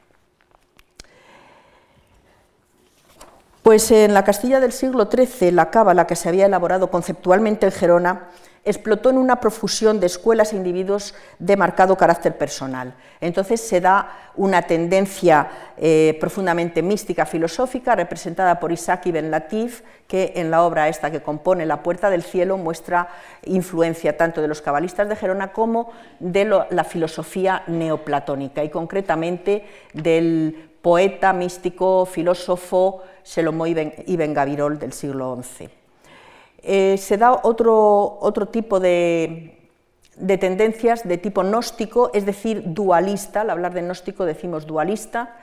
[3.68, 7.72] Pues en la Castilla del siglo XIII, la cábala que se había elaborado conceptualmente en
[7.72, 8.28] Gerona
[8.64, 12.94] explotó en una profusión de escuelas e individuos de marcado carácter personal.
[13.20, 20.33] Entonces se da una tendencia eh, profundamente mística, filosófica, representada por Isaac ibn Latif, que
[20.37, 23.09] en la obra esta que compone La Puerta del Cielo muestra
[23.44, 30.67] influencia tanto de los cabalistas de Gerona como de la filosofía neoplatónica y concretamente del
[30.89, 35.69] poeta, místico, filósofo Selomo Ibn Gavirol del siglo XI.
[36.63, 39.69] Eh, se da otro, otro tipo de,
[40.17, 45.37] de, tendencias de tipo gnóstico, es decir, dualista, al hablar de gnóstico decimos dualista,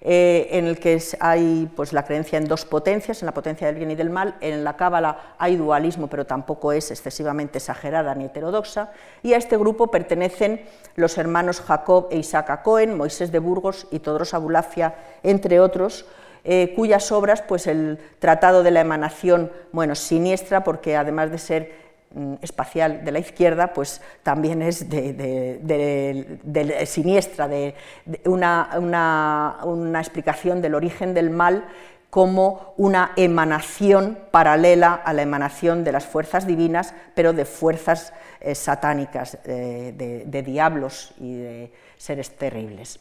[0.00, 3.76] eh, en el que hay pues, la creencia en dos potencias, en la potencia del
[3.76, 4.36] bien y del mal.
[4.40, 8.92] En la Cábala hay dualismo, pero tampoco es excesivamente exagerada ni heterodoxa.
[9.22, 10.62] Y a este grupo pertenecen
[10.94, 14.94] los hermanos Jacob e Isaac Cohen, Moisés de Burgos y Todros Abulafia,
[15.24, 16.06] entre otros,
[16.44, 21.87] eh, cuyas obras, pues el Tratado de la Emanación, bueno, siniestra, porque además de ser
[22.40, 26.38] espacial de la izquierda, pues también es de,
[26.86, 27.74] siniestra, de,
[28.24, 29.58] una,
[30.00, 31.64] explicación del origen del mal
[32.10, 38.54] como una emanación paralela a la emanación de las fuerzas divinas, pero de fuerzas eh,
[38.54, 43.00] satánicas, de, diablos y de seres terribles.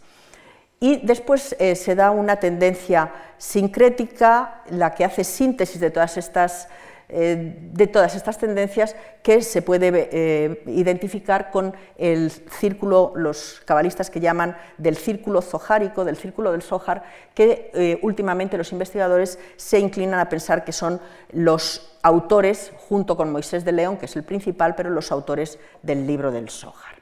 [0.80, 6.68] Y después eh, se da una tendencia sincrética, la que hace síntesis de todas estas,
[7.10, 14.10] eh, de todas estas tendencias, que se puede eh, identificar con el círculo, los cabalistas
[14.10, 17.04] que llaman del círculo zohárico, del círculo del Zohar,
[17.34, 21.00] que últimamente los investigadores se inclinan a pensar que son
[21.32, 26.08] los autores, junto con Moisés de León, que es el principal, pero los autores del
[26.08, 26.98] libro del Zohar.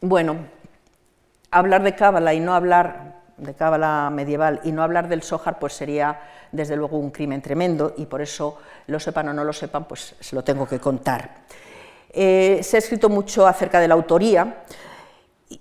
[0.00, 0.36] Bueno,
[1.50, 3.07] hablar de Cábala y no hablar
[3.38, 6.20] de Cábala medieval y no hablar del Sójar, pues sería
[6.52, 10.14] desde luego un crimen tremendo y por eso, lo sepan o no lo sepan, pues
[10.18, 11.42] se lo tengo que contar.
[12.10, 14.64] Eh, se ha escrito mucho acerca de la autoría,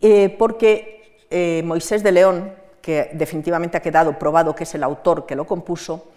[0.02, 5.26] eh, porque eh, Moisés de León, que definitivamente ha quedado probado que es el autor
[5.26, 6.12] que lo compuso,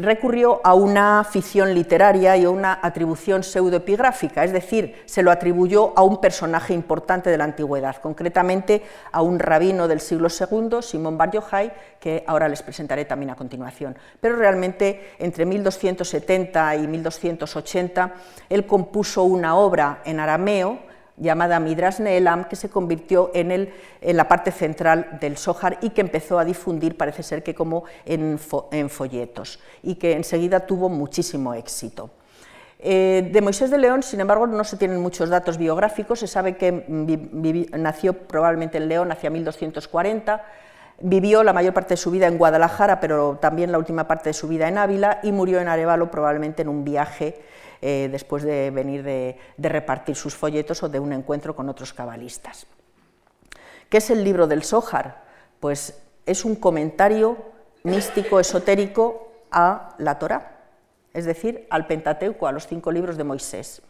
[0.00, 5.92] recurrió a una ficción literaria y a una atribución pseudoepigráfica, es decir, se lo atribuyó
[5.96, 8.82] a un personaje importante de la antigüedad, concretamente
[9.12, 13.36] a un rabino del siglo II, Simón Bar Yochai, que ahora les presentaré también a
[13.36, 13.96] continuación.
[14.20, 18.14] Pero realmente entre 1270 y 1280
[18.48, 20.87] él compuso una obra en arameo
[21.20, 25.90] llamada Midras Neelam, que se convirtió en, el, en, la parte central del Sohar y
[25.90, 31.54] que empezó a difundir, parece ser que como en, folletos, y que enseguida tuvo muchísimo
[31.54, 32.10] éxito.
[32.80, 36.56] Eh, de Moisés de León, sin embargo, no se tienen muchos datos biográficos, se sabe
[36.56, 36.84] que
[37.72, 40.44] nació probablemente en León hacia 1240,
[41.00, 44.34] vivió la mayor parte de su vida en Guadalajara, pero también la última parte de
[44.34, 47.40] su vida en Ávila, y murió en Arevalo probablemente en un viaje
[47.80, 52.66] eh, después de venir de, repartir sus folletos o de un encuentro con otros cabalistas.
[53.88, 55.24] ¿Qué es el libro del Sójar?
[55.60, 57.36] Pues es un comentario
[57.84, 60.60] místico, esotérico a la Torá,
[61.14, 63.82] es decir, al Pentateuco, a los cinco libros de Moisés.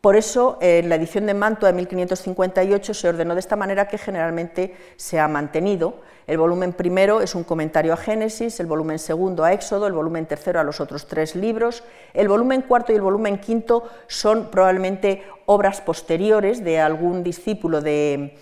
[0.00, 3.98] Por eso, en la edición de Mantua de 1558 se ordenó de esta manera que
[3.98, 5.96] generalmente se ha mantenido.
[6.28, 10.26] El volumen primero es un comentario a Génesis, el volumen segundo a Éxodo, el volumen
[10.26, 11.82] tercero a los otros tres libros,
[12.14, 18.38] el volumen cuarto y el volumen quinto son probablemente obras posteriores de algún discípulo de,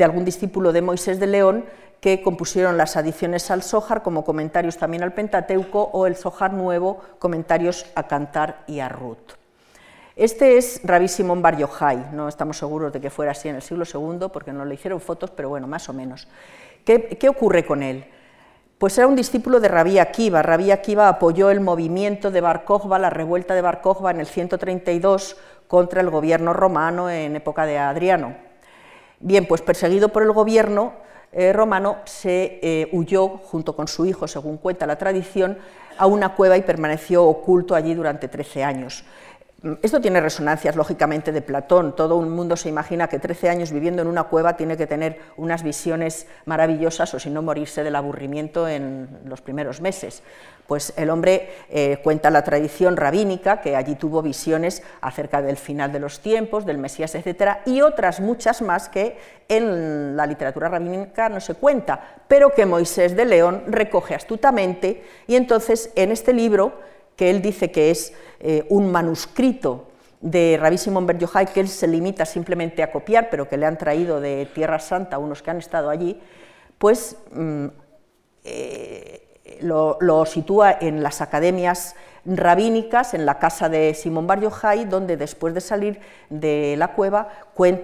[0.00, 1.64] algún discípulo de Moisés de León
[2.00, 6.98] que compusieron las adiciones al Zohar como comentarios también al Pentateuco o el Zohar nuevo,
[7.20, 9.37] comentarios a Cantar y a Ruth.
[10.18, 13.62] Este es Rabí Simón Bar Yochai, no estamos seguros de que fuera así en el
[13.62, 16.26] siglo II porque no le hicieron fotos, pero bueno, más o menos.
[16.84, 18.04] ¿Qué, ocurre con él?
[18.78, 20.42] Pues era un discípulo de Rabí Akiva.
[20.42, 22.64] Rabí Akiva apoyó el movimiento de Bar
[22.98, 25.36] la revuelta de Bar en el 132
[25.68, 28.34] contra el gobierno romano en época de Adriano.
[29.20, 30.94] Bien, pues perseguido por el gobierno
[31.30, 35.58] eh, romano, se eh, huyó junto con su hijo, según cuenta la tradición,
[35.96, 39.04] a una cueva y permaneció oculto allí durante 13 años.
[39.82, 41.96] Esto tiene resonancias, lógicamente, de Platón.
[41.96, 45.18] Todo un mundo se imagina que 13 años viviendo en una cueva tiene que tener
[45.36, 50.22] unas visiones maravillosas o si no morirse del aburrimiento en los primeros meses.
[50.68, 55.90] Pues el hombre eh, cuenta la tradición rabínica que allí tuvo visiones acerca del final
[55.90, 61.28] de los tiempos, del Mesías, etcétera, y otras muchas más que en la literatura rabínica
[61.28, 66.74] no se cuenta, pero que Moisés de León recoge astutamente y entonces en este libro
[67.16, 69.88] que él dice que es eh, un manuscrito
[70.20, 73.78] de Rabí Simón Ber que él se limita simplemente a copiar, pero que le han
[73.78, 76.20] traído de Tierra Santa unos que han estado allí,
[76.78, 77.66] pues mm,
[78.44, 79.28] eh,
[79.60, 85.54] lo, sitúa en las academias rabínicas en la casa de Simón Bar Yochai, donde después
[85.54, 87.28] de salir de la cueva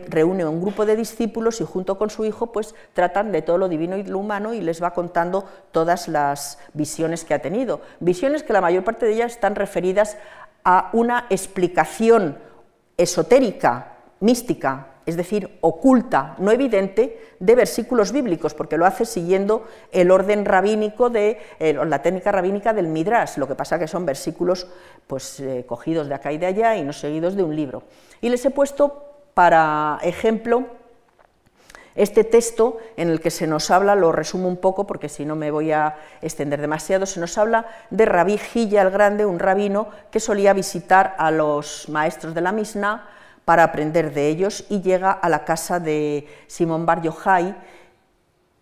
[0.08, 3.68] reúne un grupo de discípulos y junto con su hijo pues tratan de todo lo
[3.68, 7.80] divino y lo humano y les va contando todas las visiones que ha tenido.
[8.00, 10.18] Visiones que la mayor parte de ellas están referidas
[10.64, 12.38] a una explicación
[12.96, 20.10] esotérica, mística, es decir, oculta, no evidente, de versículos bíblicos, porque lo hace siguiendo el
[20.10, 24.66] orden rabínico de la técnica rabínica del Midrash, lo que pasa que son versículos
[25.06, 27.82] pues, eh, cogidos de acá y de allá y no seguidos de un libro.
[28.22, 29.04] Y les he puesto
[29.34, 30.64] para ejemplo
[31.94, 35.36] este texto en el que se nos habla, lo resumo un poco porque si no
[35.36, 39.88] me voy a extender demasiado, se nos habla de Rabí Gilla el Grande, un rabino
[40.10, 43.08] que solía visitar a los maestros de la Mishnah
[43.44, 47.54] para aprender de ellos y llega a la casa de Simón Bar Yochai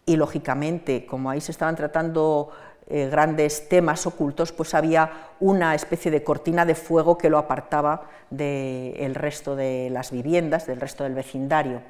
[0.04, 2.50] y lógicamente, como ahí se estaban tratando
[2.88, 8.02] eh, grandes temas ocultos, pues había una especie de cortina de fuego que lo apartaba
[8.28, 11.80] del resto de las viviendas, del resto del vecindario.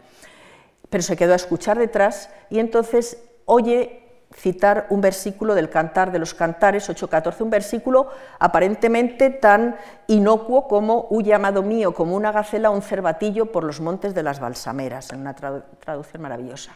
[0.93, 3.99] Pero se quedó a escuchar detrás y entonces oye
[4.33, 9.77] citar un versículo del Cantar de los Cantares 8.14, un versículo aparentemente tan
[10.07, 14.41] inocuo como huye amado mío, como una gacela un cervatillo por los montes de las
[14.41, 16.73] balsameras, en una traducción maravillosa.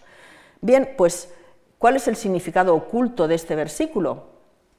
[0.61, 1.31] Bien, pues
[1.79, 4.25] ¿Cuál es el significado oculto de este versículo?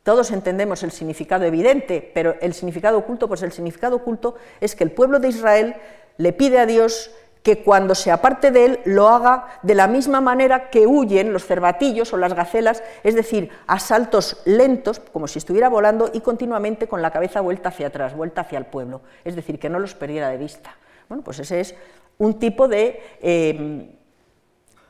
[0.03, 4.83] Todos entendemos el significado evidente, pero el significado oculto, pues el significado oculto es que
[4.83, 5.75] el pueblo de Israel
[6.17, 7.11] le pide a Dios
[7.43, 11.45] que cuando se aparte de él lo haga de la misma manera que huyen los
[11.45, 16.87] cervatillos o las gacelas, es decir, a saltos lentos, como si estuviera volando y continuamente
[16.87, 19.95] con la cabeza vuelta hacia atrás, vuelta hacia el pueblo, es decir, que no los
[19.95, 20.75] perdiera de vista.
[21.07, 21.75] Bueno, pues ese es
[22.17, 23.95] un tipo de eh,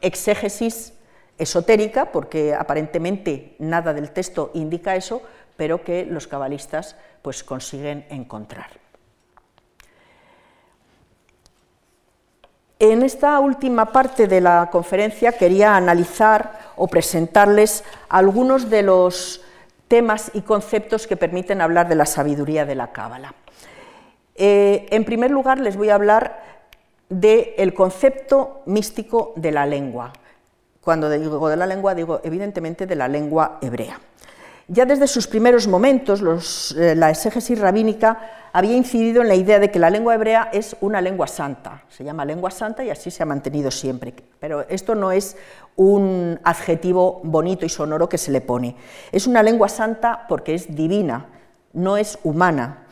[0.02, 0.94] exégesis
[1.38, 5.22] esotérica, porque aparentemente nada del texto indica eso,
[5.56, 8.87] pero que los cabalistas pues, consiguen encontrar.
[12.80, 19.42] En esta última parte de la conferencia quería analizar o presentarles algunos de los
[19.88, 23.34] temas y conceptos que permiten hablar de la sabiduría de la Cábala.
[24.36, 26.44] Eh, en primer lugar, les voy a hablar
[27.10, 30.14] del concepto místico de la lengua.
[30.82, 34.00] Cuando digo de la lengua, digo evidentemente de la lengua hebrea.
[34.70, 38.20] Ya desde sus primeros momentos, eh, la exégesis rabínica
[38.52, 41.84] había incidido en la idea de que la lengua hebrea es una lengua santa.
[41.88, 44.14] Se llama lengua santa y así se ha mantenido siempre.
[44.42, 45.38] Pero esto no es
[45.78, 48.76] un adjetivo bonito y sonoro que se le pone.
[49.14, 51.28] Es una lengua santa porque es divina,
[51.72, 52.87] no es humana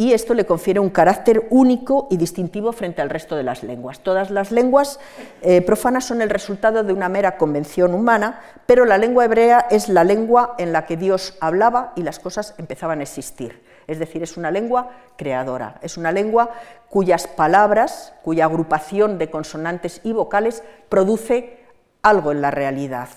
[0.00, 4.00] y esto le confiere un carácter único y distintivo frente al resto de las lenguas.
[4.00, 4.98] Todas las lenguas
[5.42, 9.90] eh, profanas son el resultado de una mera convención humana, pero la lengua hebrea es
[9.90, 13.62] la lengua en la que Dios hablaba y las cosas empezaban a existir.
[13.86, 14.88] Es decir, es una lengua
[15.18, 16.48] creadora, es una lengua
[16.88, 21.58] cuyas palabras, cuya agrupación de consonantes y vocales produce
[22.00, 23.10] algo en la realidad.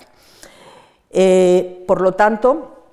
[1.11, 2.83] Eh, por lo tanto,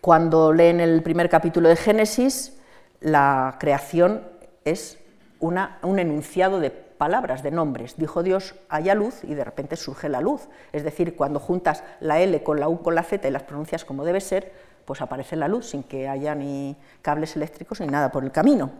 [0.00, 2.54] cuando leen el primer capítulo de Génesis,
[3.00, 4.22] la creación
[4.64, 4.98] es
[5.40, 7.96] un enunciado de palabras, de nombres.
[7.96, 10.48] Dijo Dios, haya luz y de repente surge la luz.
[10.72, 13.84] Es decir, cuando juntas la L con la U con la Z y las pronuncias
[13.84, 14.52] como debe ser,
[14.84, 18.70] pues aparece la luz sin que haya ni cables eléctricos ni nada por el camino.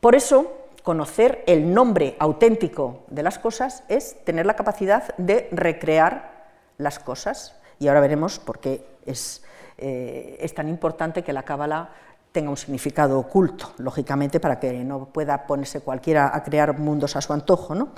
[0.00, 0.52] Por eso,
[0.82, 7.56] conocer el nombre auténtico de las cosas es tener la capacidad de recrear las cosas.
[7.78, 9.42] Y ahora veremos por qué es,
[9.78, 11.90] eh, es tan importante que la Cábala
[12.32, 17.20] tenga un significado oculto, lógicamente, para que no pueda ponerse cualquiera a crear mundos a
[17.20, 17.74] su antojo.
[17.74, 17.90] ¿no?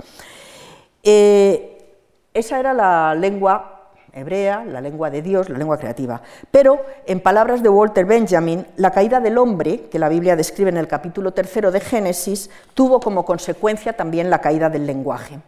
[1.01, 1.93] Eh,
[2.33, 6.21] esa era la lengua hebrea, la lengua de Dios, la lengua creativa.
[6.51, 10.77] Pero, en palabras de Walter Benjamin, la caída del hombre, que la Biblia describe en
[10.77, 15.39] el capítulo tercero de Génesis, tuvo como consecuencia también la caída del lenguaje.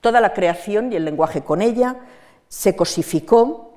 [0.00, 1.96] Toda la creación y el lenguaje con ella
[2.48, 3.69] se cosificó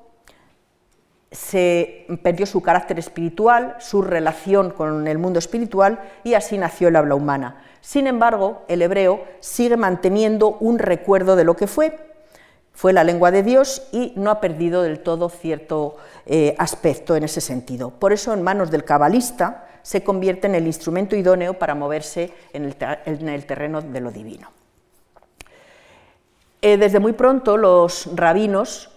[1.33, 6.95] se perdió su carácter espiritual, su relación con el mundo espiritual y así nació el
[6.95, 7.63] habla humana.
[7.81, 11.97] Sin embargo, el hebreo sigue manteniendo un recuerdo de lo que fue,
[12.71, 17.23] fue la lengua de Dios y no ha perdido del todo cierto eh, aspecto en
[17.23, 17.89] ese sentido.
[17.89, 22.63] Por eso, en manos del cabalista, se convierte en el instrumento idóneo para moverse en
[22.63, 24.49] el, terreno de lo divino.
[26.61, 28.92] Eh, desde muy pronto los rabinos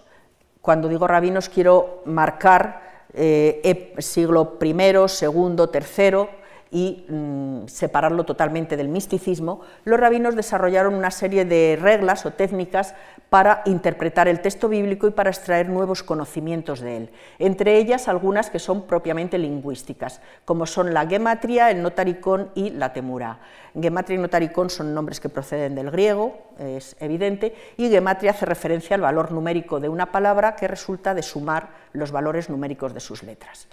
[0.67, 6.27] cuando digo rabinos quiero marcar eh, siglo I, II, III
[6.71, 12.95] y mm, separarlo totalmente del misticismo, los rabinos desarrollaron una serie de reglas o técnicas
[13.29, 17.09] para interpretar el texto bíblico y para extraer nuevos conocimientos de él,
[17.39, 22.93] entre ellas algunas que son propiamente lingüísticas, como son la gematria, el notaricón y la
[22.93, 23.39] temura.
[23.79, 28.95] Gematria y notaricón son nombres que proceden del griego, es evidente, y gematria hace referencia
[28.95, 33.23] al valor numérico de una palabra que resulta de sumar los valores numéricos de sus
[33.23, 33.67] letras.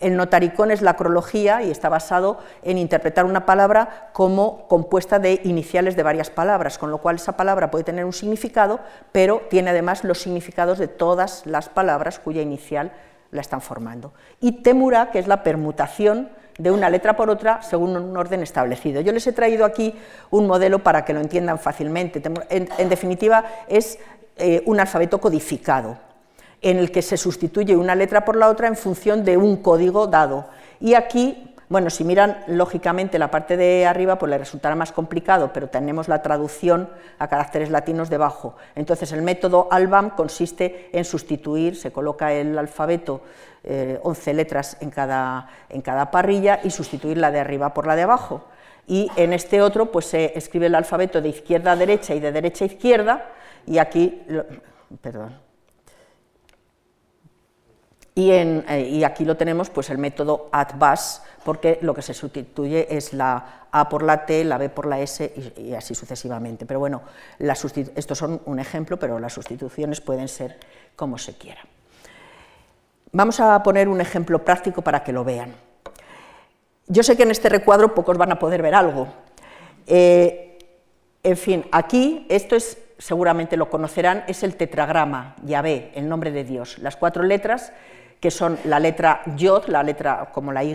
[0.00, 5.42] El notaricón es la acrología y está basado en interpretar una palabra como compuesta de
[5.44, 8.80] iniciales de varias palabras, con lo cual esa palabra puede tener un significado,
[9.12, 12.92] pero tiene además los significados de todas las palabras cuya inicial
[13.30, 14.12] la están formando.
[14.40, 19.02] Y temura, que es la permutación de una letra por otra según un orden establecido.
[19.02, 19.94] Yo les he traído aquí
[20.30, 22.22] un modelo para que lo entiendan fácilmente.
[22.48, 23.98] En, definitiva, es
[24.36, 26.09] eh, un alfabeto codificado
[26.62, 30.06] en el que se sustituye una letra por la otra en función de un código
[30.06, 30.46] dado.
[30.80, 35.52] Y aquí Bueno, si miran lógicamente la parte de arriba, pues les resultará más complicado,
[35.52, 36.88] pero tenemos la traducción
[37.20, 38.56] a caracteres latinos debajo.
[38.74, 43.20] Entonces, el método ALBAM consiste en sustituir, se coloca el alfabeto,
[43.62, 47.94] 11 eh, letras en cada, en cada parrilla, y sustituir la de arriba por la
[47.94, 48.46] de abajo.
[48.88, 52.32] Y en este otro, pues se escribe el alfabeto de izquierda a derecha y de
[52.32, 53.26] derecha a izquierda,
[53.64, 54.22] y aquí,
[55.00, 55.36] perdón,
[58.28, 63.12] eh, y, aquí lo tenemos pues el método ADVAS, porque lo que se sustituye es
[63.12, 66.66] la A por la T, la B por la S y, así sucesivamente.
[66.66, 67.02] Pero bueno,
[67.38, 70.58] estos son un ejemplo, pero las sustituciones pueden ser
[70.96, 71.60] como se quiera.
[73.12, 75.54] Vamos a poner un ejemplo práctico para que lo vean.
[76.88, 79.06] Yo sé que en este recuadro pocos van a poder ver algo.
[79.86, 80.58] Eh,
[81.22, 86.44] en fin, aquí esto es seguramente lo conocerán, es el tetragrama, Yahvé, el nombre de
[86.44, 86.78] Dios.
[86.78, 87.72] Las cuatro letras
[88.20, 90.74] que son la letra Yod, la letra como la Y,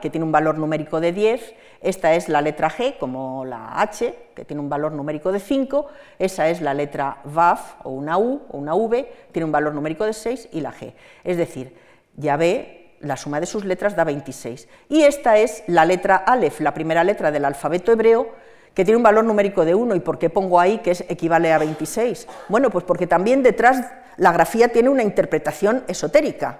[0.00, 4.14] que tiene un valor numérico de 10, esta es la letra G, como la H,
[4.34, 5.86] que tiene un valor numérico de 5,
[6.18, 10.04] esa es la letra Vav, o una U, o una V, tiene un valor numérico
[10.04, 10.92] de 6, y la G.
[11.24, 11.76] Es decir,
[12.16, 14.68] ya ve, la suma de sus letras da 26.
[14.88, 18.28] Y esta es la letra Aleph, la primera letra del alfabeto hebreo,
[18.72, 19.94] que tiene un valor numérico de 1.
[19.94, 22.26] ¿Y por qué pongo ahí que es, equivale a 26?
[22.48, 23.84] Bueno, pues porque también detrás
[24.16, 26.58] la grafía tiene una interpretación esotérica.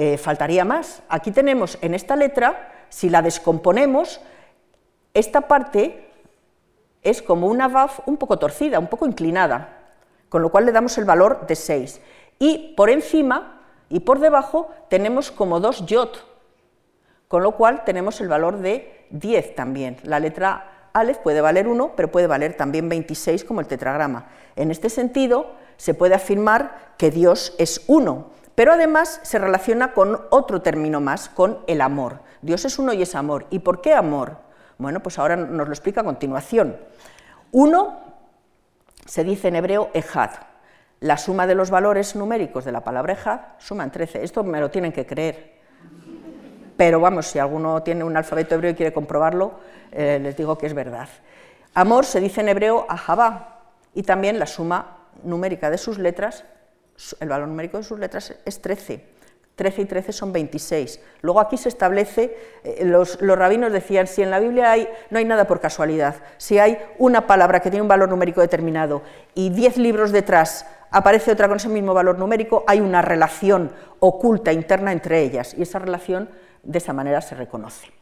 [0.00, 1.02] Eh, faltaría más.
[1.08, 4.20] Aquí tenemos en esta letra, si la descomponemos,
[5.12, 6.08] esta parte
[7.02, 9.76] es como una VAF un poco torcida, un poco inclinada,
[10.28, 12.00] con lo cual le damos el valor de 6.
[12.38, 16.10] Y por encima y por debajo tenemos como dos yod,
[17.26, 19.96] con lo cual tenemos el valor de 10 también.
[20.04, 24.28] La letra Aleph puede valer 1, pero puede valer también 26 como el tetragrama.
[24.54, 30.20] En este sentido, se puede afirmar que Dios es uno, pero además se relaciona con
[30.30, 32.18] otro término más, con el amor.
[32.42, 33.46] Dios es uno y es amor.
[33.50, 34.38] ¿Y por qué amor?
[34.78, 36.76] Bueno, pues ahora nos lo explica a continuación.
[37.52, 38.00] Uno
[39.06, 40.30] se dice en hebreo ejad.
[40.98, 44.24] La suma de los valores numéricos de la palabra ejad suman 13.
[44.24, 45.52] Esto me lo tienen que creer.
[46.76, 49.52] Pero vamos, si alguno tiene un alfabeto hebreo y quiere comprobarlo,
[49.92, 51.08] eh, les digo que es verdad.
[51.74, 53.60] Amor se dice en hebreo ahabá
[53.94, 56.44] y también la suma numérica de sus letras
[57.20, 59.18] el valor numérico de sus letras es 13.
[59.58, 61.00] 13 y 13 son 26.
[61.20, 65.24] Luego aquí se establece, eh, los, rabinos decían, si en la Biblia hay, no hay
[65.24, 69.02] nada por casualidad, si hay una palabra que tiene un valor numérico determinado
[69.34, 74.52] y 10 libros detrás aparece otra con ese mismo valor numérico, hay una relación oculta
[74.52, 76.30] interna entre ellas y esa relación
[76.62, 77.97] de esa manera se reconoce.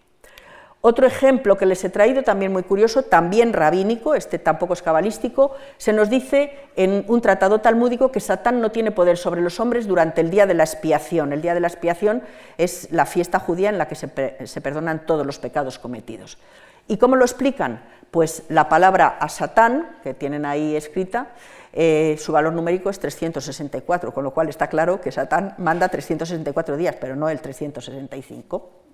[0.83, 5.57] Otro ejemplo que les he traído, también muy curioso, también rabínico, este tampoco es cabalístico,
[5.79, 9.89] se nos dice en un tratado talmúdico que Satán no tiene poder sobre los hombres
[9.89, 11.33] durante el día de la expiación.
[11.33, 12.23] El día de la expiación
[12.57, 16.39] es la fiesta judía en la que se, perdonan todos los pecados cometidos.
[16.87, 17.83] ¿Y cómo lo explican?
[18.13, 21.33] Pues la palabra a Satán, que tienen ahí escrita,
[21.73, 26.77] eh, su valor numérico es 364, con lo cual está claro que Satán manda 364
[26.77, 28.86] días, pero no el 365.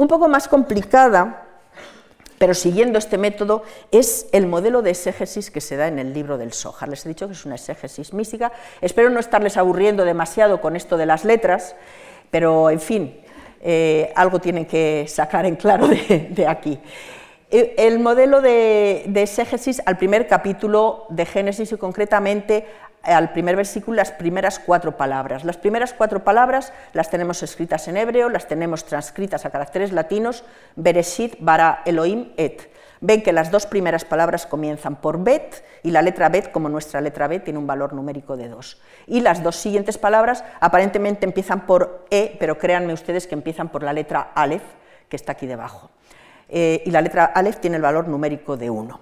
[0.00, 1.42] Un poco más complicada,
[2.38, 6.38] pero siguiendo este método, es el modelo de exégesis que se da en el libro
[6.38, 6.88] del Sojar.
[6.88, 8.50] Les he dicho que es una exégesis mística.
[8.80, 11.76] Espero no estarles aburriendo demasiado con esto de las letras,
[12.30, 13.20] pero en fin,
[13.60, 16.80] eh, algo tienen que sacar en claro de, aquí.
[17.50, 22.64] Eh, el modelo de, de, exégesis al primer capítulo de Génesis y concretamente
[23.02, 25.44] al primer versículo las primeras cuatro palabras.
[25.44, 30.44] Las primeras cuatro palabras las tenemos escritas en hebreo, las tenemos transcritas a caracteres latinos,
[30.76, 32.70] Bereshit, Bara, Elohim, Et.
[33.02, 37.00] Ven que las dos primeras palabras comienzan por Bet y la letra Bet, como nuestra
[37.00, 38.80] letra Bet, tiene un valor numérico de 2.
[39.06, 43.82] Y las dos siguientes palabras aparentemente empiezan por E, pero créanme ustedes que empiezan por
[43.82, 44.62] la letra Aleph,
[45.08, 45.90] que está aquí debajo.
[46.50, 49.00] Eh, y la letra Aleph tiene el valor numérico de 1.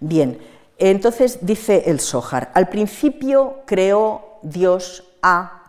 [0.00, 0.38] Bien,
[0.78, 5.62] entonces dice el Sohar, al principio creó Dios a...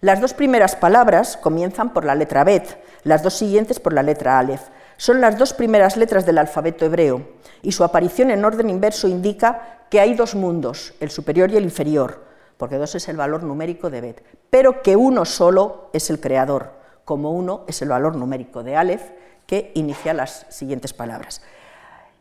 [0.00, 4.38] Las dos primeras palabras comienzan por la letra Bet, las dos siguientes por la letra
[4.38, 4.62] Aleph.
[4.96, 7.26] Son las dos primeras letras del alfabeto hebreo
[7.62, 11.64] y su aparición en orden inverso indica que hay dos mundos, el superior y el
[11.64, 12.24] inferior,
[12.56, 16.72] porque dos es el valor numérico de Bet, pero que uno solo es el creador,
[17.04, 19.02] como uno es el valor numérico de Aleph,
[19.46, 21.42] que inicia las siguientes palabras.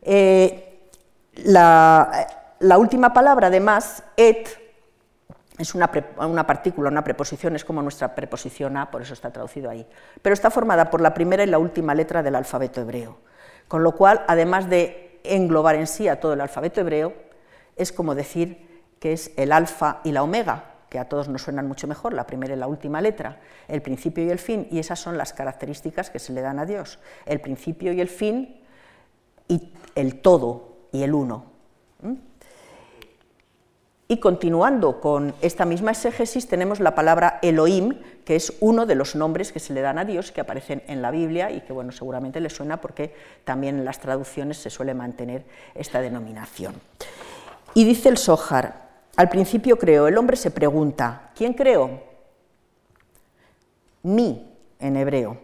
[0.02, 0.73] Eh,
[1.36, 2.28] la,
[2.78, 4.48] última palabra, además, et,
[5.58, 9.86] es una, partícula, una preposición, es como nuestra preposición a, por eso está traducido ahí,
[10.22, 13.18] pero está formada por la primera y la última letra del alfabeto hebreo,
[13.68, 17.14] con lo cual, además de englobar en sí a todo el alfabeto hebreo,
[17.76, 21.68] es como decir que es el alfa y la omega, que a todos nos suenan
[21.68, 25.00] mucho mejor, la primera y la última letra, el principio y el fin, y esas
[25.00, 28.64] son las características que se le dan a Dios, el principio y el fin,
[29.48, 31.44] y el todo y el uno.
[34.08, 39.16] Y continuando con esta misma exégesis tenemos la palabra Elohim, que es uno de los
[39.16, 41.92] nombres que se le dan a Dios que aparecen en la Biblia y que bueno,
[41.92, 43.14] seguramente le suena porque
[43.44, 46.76] también en las traducciones se suele mantener esta denominación.
[47.74, 48.84] Y dice el Sohar,
[49.16, 52.02] al principio creó, el hombre se pregunta, ¿quién creó?
[54.04, 54.48] Mi,
[54.80, 55.38] en hebreo,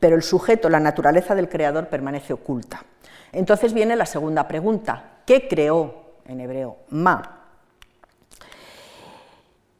[0.00, 2.84] pero el sujeto, la naturaleza del creador permanece oculta.
[3.34, 6.02] Entonces viene la segunda pregunta, ¿qué creó?
[6.26, 7.42] En hebreo, ma.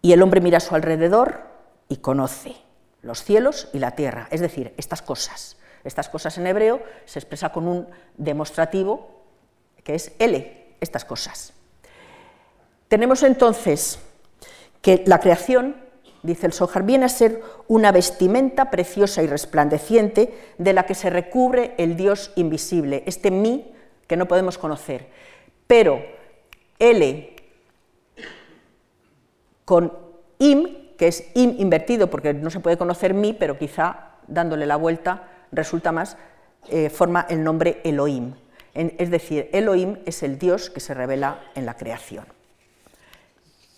[0.03, 1.41] Y el hombre mira a su alrededor
[1.89, 2.55] y conoce
[3.01, 5.57] los cielos y la tierra, es decir, estas cosas.
[5.85, 9.23] Estas cosas en hebreo se expresa con un demostrativo
[9.83, 11.53] que es L, estas cosas.
[12.89, 13.99] Tenemos entonces
[14.81, 15.77] que la creación,
[16.25, 21.11] dice el Sohar, viene a ser una vestimenta preciosa y resplandeciente de la que se
[21.11, 23.73] recubre el Dios invisible, este mí
[24.09, 25.07] que no podemos conocer.
[25.67, 26.03] Pero
[26.79, 27.37] L
[29.65, 29.93] con
[30.39, 34.77] im, que es im invertido porque no se puede conocer mi, pero quizá dándole la
[34.77, 36.17] vuelta resulta más,
[36.71, 38.35] eh, forma el nombre Elohim.
[38.75, 42.25] es decir, Elohim es el Dios que se revela en la creación.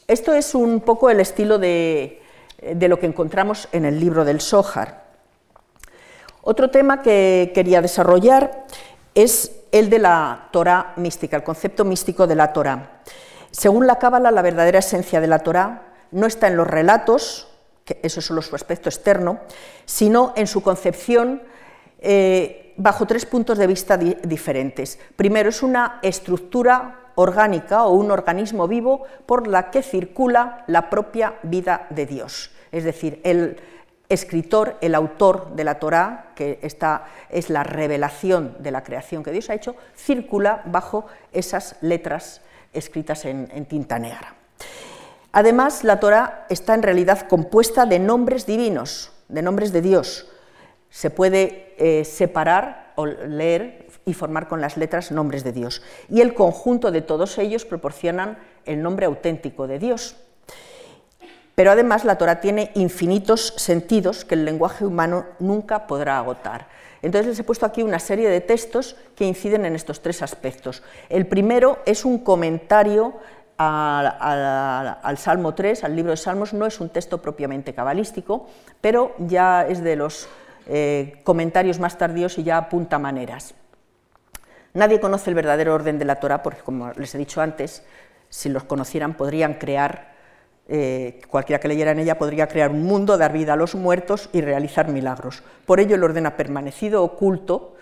[0.07, 2.23] Esto es un poco el estilo de,
[2.61, 5.05] de lo que encontramos en el libro del Zohar.
[6.43, 8.67] Otro tema que quería desarrollar
[9.15, 13.01] es el de la Torah mística, el concepto místico de la Torah.
[13.51, 17.49] Según la Cábala, la verdadera esencia de la Torá no está en los relatos,
[17.85, 19.41] que eso es solo su aspecto externo,
[19.85, 21.43] sino en su concepción
[21.99, 24.99] eh, bajo tres puntos de vista diferentes.
[25.17, 31.35] Primero, es una estructura orgánica o un organismo vivo por la que circula la propia
[31.43, 32.53] vida de Dios.
[32.71, 33.57] Es decir, el
[34.09, 39.33] escritor, el autor de la Torá, que esta es la revelación de la creación que
[39.33, 42.43] Dios ha hecho, circula bajo esas letras
[42.73, 44.35] escritas en, tinta negra.
[45.33, 50.29] Además, la Torah está en realidad compuesta de nombres divinos, de nombres de Dios.
[50.91, 55.83] Se puede eh, separar o leer y formar con las letras nombres de Dios.
[56.09, 60.15] Y el conjunto de todos ellos proporcionan el nombre auténtico de Dios.
[61.57, 66.69] Pero además la Torah tiene infinitos sentidos que el lenguaje humano nunca podrá agotar.
[67.03, 70.85] Entonces les he puesto aquí una serie de textos que inciden en estos tres aspectos.
[71.09, 73.15] El primero es un comentario
[73.59, 78.47] al, Salmo 3, al libro de Salmos, no es un texto propiamente cabalístico,
[78.81, 80.29] pero ya es de los
[80.69, 83.55] eh, comentarios más tardíos y ya apunta maneras.
[84.77, 87.83] Nadie conoce el verdadero orden de la Torah porque, como les he dicho antes,
[88.29, 90.15] si los conocieran podrían crear
[90.69, 94.29] eh, cualquiera que leyera en ella podría crear un mundo, dar vida a los muertos
[94.35, 95.43] y realizar milagros.
[95.65, 97.75] Por ello el orden ha permanecido oculto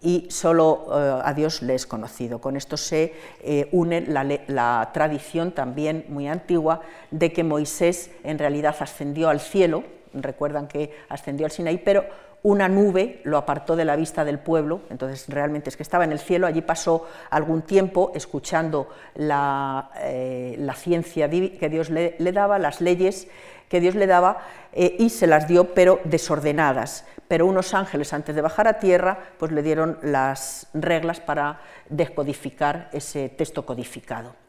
[0.00, 2.40] y solo eh, a Dios le es conocido.
[2.40, 6.80] Con esto se eh, une la, la, tradición también muy antigua
[7.10, 9.84] de que Moisés en realidad ascendió al cielo,
[10.14, 12.06] recuerdan que ascendió al Sinaí, pero
[12.42, 16.12] una nube lo apartó de la vista del pueblo, entonces realmente es que estaba en
[16.12, 22.80] el cielo, allí pasó algún tiempo escuchando la, eh, ciencia que Dios le, daba, las
[22.80, 23.28] leyes
[23.68, 24.38] que Dios le daba,
[24.72, 27.04] eh, y se las dio, pero desordenadas.
[27.26, 31.60] Pero unos ángeles, antes de bajar a tierra, pues le dieron las reglas para
[31.90, 34.47] descodificar ese texto codificado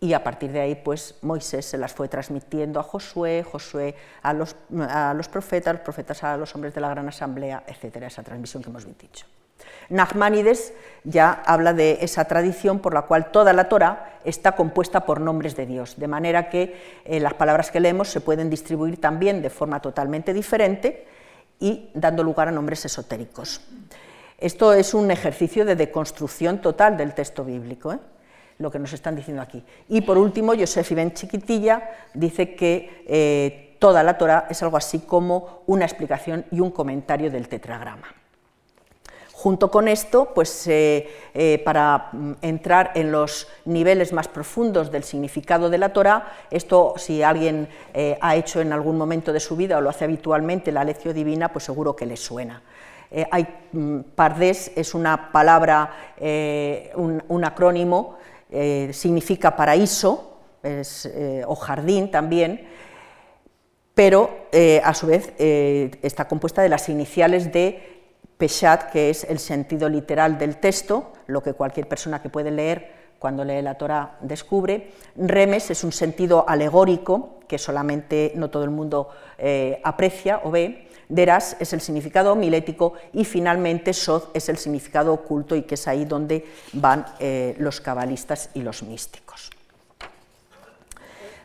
[0.00, 4.32] y a partir de ahí pues Moisés se las fue transmitiendo a Josué, Josué a
[4.32, 4.54] los,
[5.28, 8.86] profetas, los profetas a los hombres de la gran asamblea, etcétera, esa transmisión que hemos
[8.98, 9.26] dicho.
[9.88, 10.74] Nachmanides
[11.04, 15.56] ya habla de esa tradición por la cual toda la Torah está compuesta por nombres
[15.56, 19.50] de Dios, de manera que eh, las palabras que leemos se pueden distribuir también de
[19.50, 21.06] forma totalmente diferente
[21.60, 23.60] y dando lugar a nombres esotéricos.
[24.38, 27.92] Esto es un ejercicio de deconstrucción total del texto bíblico.
[27.92, 27.98] ¿eh?
[28.58, 29.62] Lo que nos están diciendo aquí.
[29.88, 35.00] Y por último, Josef Ibn Chiquitilla dice que eh, toda la Torah es algo así
[35.00, 38.14] como una explicación y un comentario del tetragrama.
[39.32, 45.04] Junto con esto, pues, eh, eh, para mm, entrar en los niveles más profundos del
[45.04, 47.68] significado de la Torah, esto si alguien
[48.20, 51.52] ha hecho en algún momento de su vida o lo hace habitualmente la lección divina,
[51.52, 52.62] pues seguro que le suena.
[53.30, 56.14] hay, mm, Pardes es una palabra,
[56.96, 58.16] un acrónimo
[58.50, 62.68] eh, significa paraíso eh, o jardín también,
[63.94, 68.04] pero eh, a su vez está compuesta de las iniciales de
[68.36, 72.94] Peshat, que es el sentido literal del texto, lo que cualquier persona que puede leer
[73.18, 74.92] cuando lee la Torá descubre.
[75.16, 79.08] Remes es un sentido alegórico que solamente no todo el mundo
[79.82, 80.85] aprecia o ve.
[81.08, 85.86] Deras es el significado homilético y finalmente Sod es el significado oculto y que es
[85.86, 89.50] ahí donde van eh, los cabalistas y los místicos.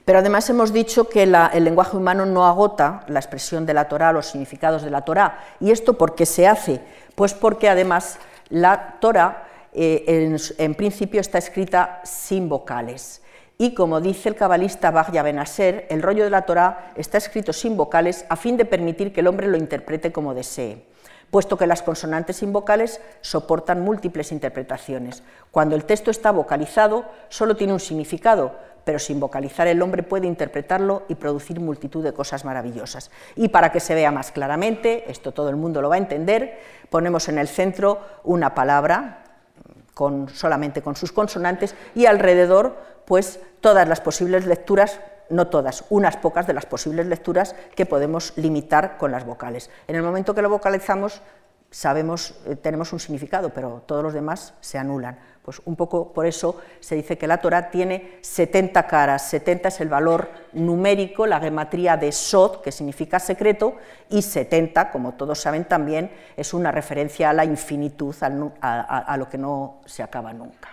[0.06, 4.12] Pero además hemos dicho que el lenguaje humano no agota la expresión de la Torá,
[4.12, 5.40] los significados de la Torá.
[5.60, 6.82] ¿Y esto por qué se hace?
[7.16, 8.18] Pues porque además
[8.50, 13.22] la Torá eh, en, principio está escrita sin vocales.
[13.62, 17.78] Y como dice el cabalista Bagya Benasser, el rollo de la Torá está escrito sin
[17.78, 20.84] vocales a fin de permitir que el hombre lo interprete como desee,
[21.30, 25.22] puesto que las consonantes sin vocales soportan múltiples interpretaciones.
[25.52, 30.26] Cuando el texto está vocalizado, solo tiene un significado, pero sin vocalizar el hombre puede
[30.26, 33.12] interpretarlo y producir multitud de cosas maravillosas.
[33.36, 36.60] Y para que se vea más claramente, esto todo el mundo lo va a entender,
[36.90, 39.22] ponemos en el centro una palabra,
[40.34, 42.76] solamente con sus consonantes y alrededor
[43.12, 48.32] pues todas las posibles lecturas, no todas, unas pocas de las posibles lecturas que podemos
[48.38, 49.70] limitar con las vocales.
[49.90, 51.22] En el momento que lo vocalizamos
[51.70, 55.20] sabemos, eh, tenemos un significado, pero todos los demás se anulan.
[55.42, 59.82] Pues un poco por eso se dice que la Torah tiene 70 caras, 70 es
[59.82, 63.76] el valor numérico, la gematría de Sod, que significa secreto,
[64.10, 69.38] y 70, como todos saben también, es una referencia a la infinitud, a, lo que
[69.38, 70.70] no se acaba nunca.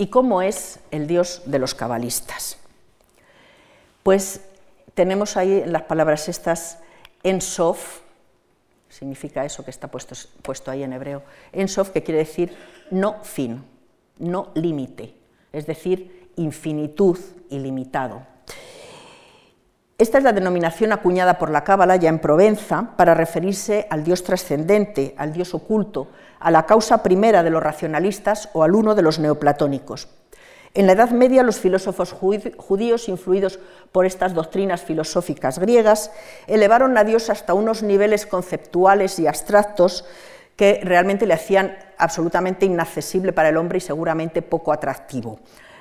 [0.00, 2.56] ¿Y cómo es el Dios de los cabalistas?
[4.04, 4.40] Pues
[4.94, 6.78] tenemos ahí las palabras estas
[7.24, 8.00] en Sof,
[8.88, 12.56] significa eso que está puesto, puesto ahí en hebreo, en Sof, que quiere decir
[12.92, 13.64] no fin,
[14.18, 15.14] no límite,
[15.52, 17.18] es decir, infinitud,
[17.50, 18.24] ilimitado.
[20.00, 24.22] Esta es la denominación acuñada por la Cábala ya en Provenza para referirse al Dios
[24.22, 26.06] trascendente, al Dios oculto,
[26.38, 30.06] a la causa primera de los racionalistas o al uno de los neoplatónicos.
[30.74, 33.58] En la Edad Media, los filósofos judíos, influidos
[33.90, 36.12] por estas doctrinas filosóficas griegas,
[36.46, 40.04] elevaron a Dios hasta unos niveles conceptuales y abstractos
[40.54, 45.40] que realmente le hacían absolutamente inaccesible para el hombre y seguramente poco atractivo.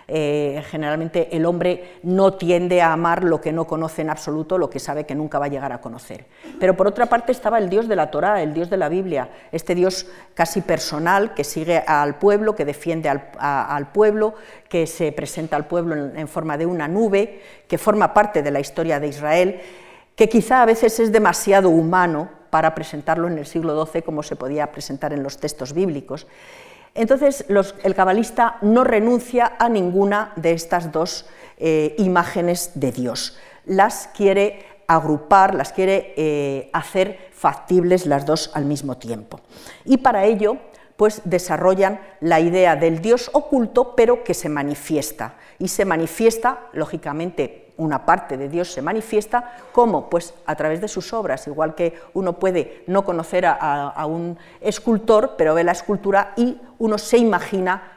[0.10, 4.70] Eh, generalmente el hombre no tiende a amar lo que no conoce en absoluto, lo
[4.70, 6.26] que sabe que nunca va a llegar a conocer.
[6.62, 9.30] Pero por otra parte estaba el Dios de la Torá, el Dios de la Biblia,
[9.51, 14.36] este Dios casi personal que sigue al pueblo, que defiende al, pueblo,
[14.70, 18.62] que se presenta al pueblo en, forma de una nube, que forma parte de la
[18.62, 19.60] historia de Israel,
[20.16, 24.38] que quizá a veces es demasiado humano para presentarlo en el siglo XII como se
[24.38, 26.28] podía presentar en los textos bíblicos
[26.93, 27.45] entonces,
[27.83, 31.25] el cabalista no renuncia a ninguna de estas dos
[31.57, 33.38] eh, imágenes de Dios.
[33.65, 39.39] Las quiere agrupar, las quiere eh, hacer factibles las dos al mismo tiempo.
[39.85, 40.57] Y para ello,
[40.95, 45.35] pues desarrollan la idea del Dios oculto, pero que se manifiesta.
[45.60, 50.10] Y se manifiesta, lógicamente, una parte de Dios se manifiesta, ¿cómo?
[50.10, 55.36] Pues a través de sus obras, igual que uno puede no conocer a, un escultor,
[55.38, 57.93] pero ve la escultura y uno se imagina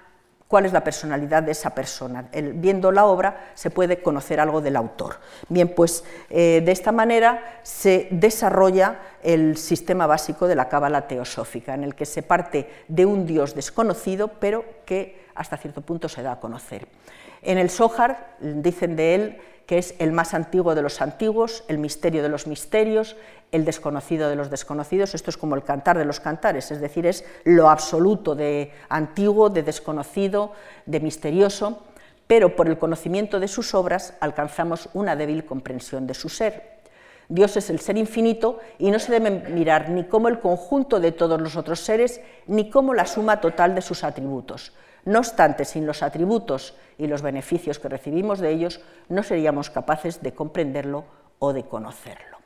[0.49, 2.29] cuál es la personalidad de esa persona.
[2.33, 5.17] viendo la obra se puede conocer algo del autor.
[5.49, 11.75] Bien, pues eh, de esta manera se desarrolla el sistema básico de la cábala teosófica,
[11.75, 16.23] en el que se parte de un Dios desconocido, pero que hasta cierto punto se
[16.23, 16.89] da a conocer.
[17.43, 21.79] En el Sohar dicen de él que es el más antiguo de los antiguos, el
[21.79, 23.15] misterio de los misterios,
[23.53, 25.15] el desconocido de los desconocidos.
[25.15, 29.49] Esto es como el cantar de los cantares, es decir, es lo absoluto de antiguo,
[29.49, 30.53] de desconocido,
[30.87, 31.85] de misterioso,
[32.27, 36.81] pero por el conocimiento de sus obras alcanzamos una débil comprensión de su ser.
[37.29, 41.13] Dios es el ser infinito y no se debe mirar ni como el conjunto de
[41.13, 44.73] todos los otros seres, ni como la suma total de sus atributos.
[45.05, 50.23] No obstante, sin los atributos y los beneficios que recibimos de ellos, no seríamos capaces
[50.23, 51.05] de comprenderlo
[51.39, 52.39] o de conocerlo.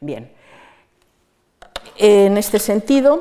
[0.00, 0.32] Bien,
[1.96, 3.20] en este sentido,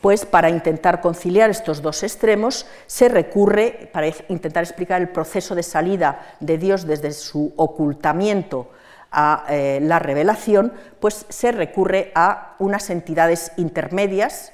[0.00, 5.62] pues para intentar conciliar estos dos extremos, se recurre, para intentar explicar el proceso de
[5.62, 8.70] salida de Dios desde su ocultamiento
[9.10, 14.52] a eh, la revelación, pues se recurre a unas entidades intermedias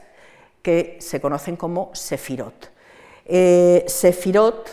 [0.62, 2.75] que se conocen como sefirot.
[3.28, 4.70] Eh, sefirot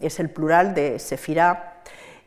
[0.00, 1.82] es el plural de sefirá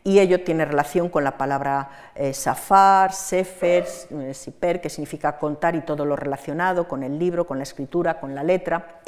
[0.05, 5.75] y ello tiene relación con la palabra eh, safar, sefer, eh, siper, que significa contar
[5.75, 8.99] y todo lo relacionado con el libro, con la escritura, con la letra.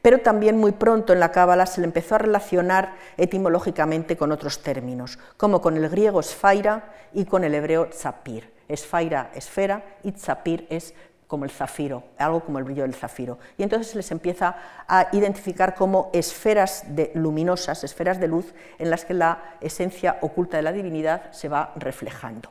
[0.00, 4.62] Pero también muy pronto en la Cábala se le empezó a relacionar etimológicamente con otros
[4.62, 8.52] términos, como con el griego sfaira y con el hebreo tzapir.
[8.68, 10.94] Esfaira, esfera, y tzapir es
[11.32, 13.38] como el zafiro, algo como el brillo del zafiro.
[13.56, 14.54] Y entonces se les empieza
[14.86, 20.62] a identificar como esferas luminosas, esferas de luz, en las que la esencia oculta de
[20.62, 22.50] la divinidad se va reflejando.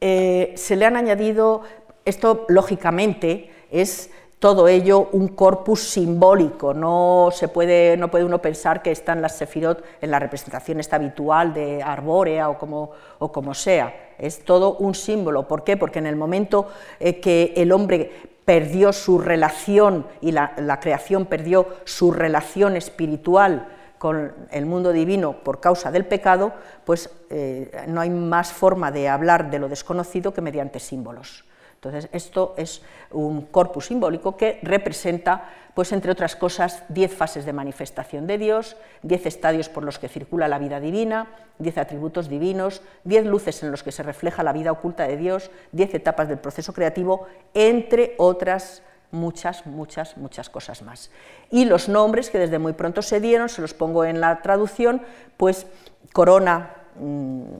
[0.00, 1.64] Eh, se le han añadido,
[2.06, 4.08] esto lógicamente es
[4.38, 9.36] todo ello un corpus simbólico, no, se puede, no puede uno pensar que están las
[9.36, 14.76] sefirot en la representación esta habitual de arbórea o como, o como sea, es todo
[14.76, 15.48] un símbolo.
[15.48, 15.76] ¿Por qué?
[15.76, 16.68] Porque en el momento
[17.00, 18.12] eh, que el hombre
[18.44, 23.68] perdió su relación y la, creación perdió su relación espiritual
[23.98, 26.52] con el mundo divino por causa del pecado,
[26.84, 31.45] pues eh, no hay más forma de hablar de lo desconocido que mediante símbolos.
[31.86, 37.52] Entonces, esto es un corpus simbólico que representa, pues entre otras cosas, diez fases de
[37.52, 41.28] manifestación de Dios, diez estadios por los que circula la vida divina,
[41.58, 45.50] diez atributos divinos, diez luces en los que se refleja la vida oculta de Dios,
[45.72, 48.82] diez etapas del proceso creativo, entre otras
[49.12, 51.10] muchas, muchas, muchas cosas más.
[51.50, 55.02] Y los nombres que desde muy pronto se dieron, se los pongo en la traducción,
[55.36, 55.66] pues
[56.12, 56.74] corona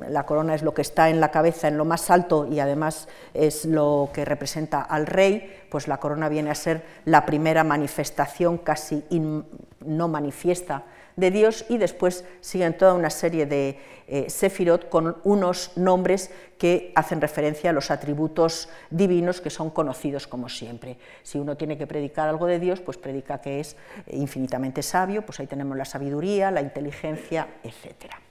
[0.09, 3.09] la corona es lo que está en la cabeza en lo más alto y además
[3.35, 8.59] es lo que representa al rey, pues la corona viene a ser la primera manifestación
[8.59, 10.85] casi no manifiesta
[11.17, 16.93] de Dios y después siguen toda una serie de eh, sefirot con unos nombres que
[16.95, 20.99] hacen referencia a los atributos divinos que son conocidos como siempre.
[21.23, 23.77] Si uno tiene que predicar algo de Dios, pues predica que es
[24.09, 28.26] infinitamente sabio, pues ahí tenemos la sabiduría, la inteligencia, etcétera.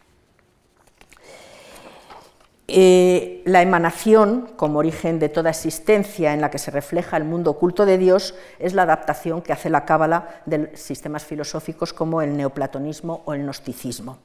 [2.67, 7.51] Eh, la emanación, como origen de toda existencia en la que se refleja el mundo
[7.51, 12.35] oculto de Dios, es la adaptación que hace la cábala de sistemas filosóficos como el
[12.35, 14.17] neoplatonismo o el gnosticismo.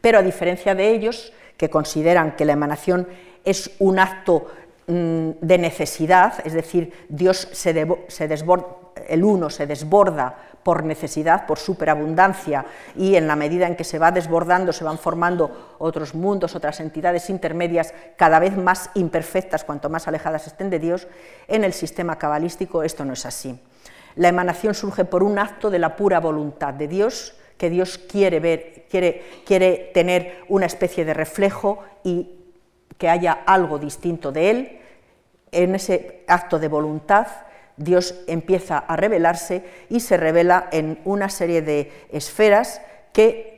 [0.00, 3.06] Pero a diferencia de ellos, que consideran que la emanación
[3.44, 4.46] es un acto
[4.86, 8.66] de necesidad, es decir, Dios se, desborda,
[9.08, 12.64] el uno se desborda por necesidad, por superabundancia,
[12.96, 16.80] y en la medida en que se va desbordando se van formando otros mundos, otras
[16.80, 21.08] entidades intermedias cada vez más imperfectas cuanto más alejadas estén de Dios,
[21.48, 23.58] en el sistema cabalístico esto no es así.
[24.14, 28.40] La emanación surge por un acto de la pura voluntad de Dios, que Dios quiere
[28.40, 32.41] ver, quiere, quiere tener una especie de reflejo y
[33.02, 34.78] que haya algo distinto de Él.
[35.50, 37.26] En ese acto de voluntad
[37.76, 42.80] Dios empieza a revelarse y se revela en una serie de esferas
[43.12, 43.51] que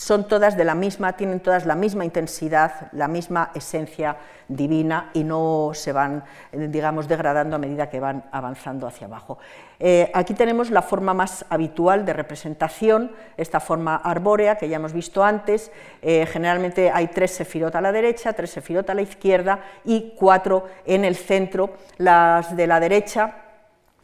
[0.00, 4.16] son todas de la misma, tienen todas la misma intensidad, la misma esencia
[4.48, 9.36] divina y no se van, digamos, degradando a medida que van avanzando hacia abajo.
[9.78, 14.94] Eh, aquí tenemos la forma más habitual de representación, esta forma arbórea que ya hemos
[14.94, 15.70] visto antes.
[16.00, 20.64] Eh, generalmente hay tres sefirot a la derecha, tres sefirot a la izquierda y cuatro
[20.86, 21.74] en el centro.
[21.98, 23.34] Las de la derecha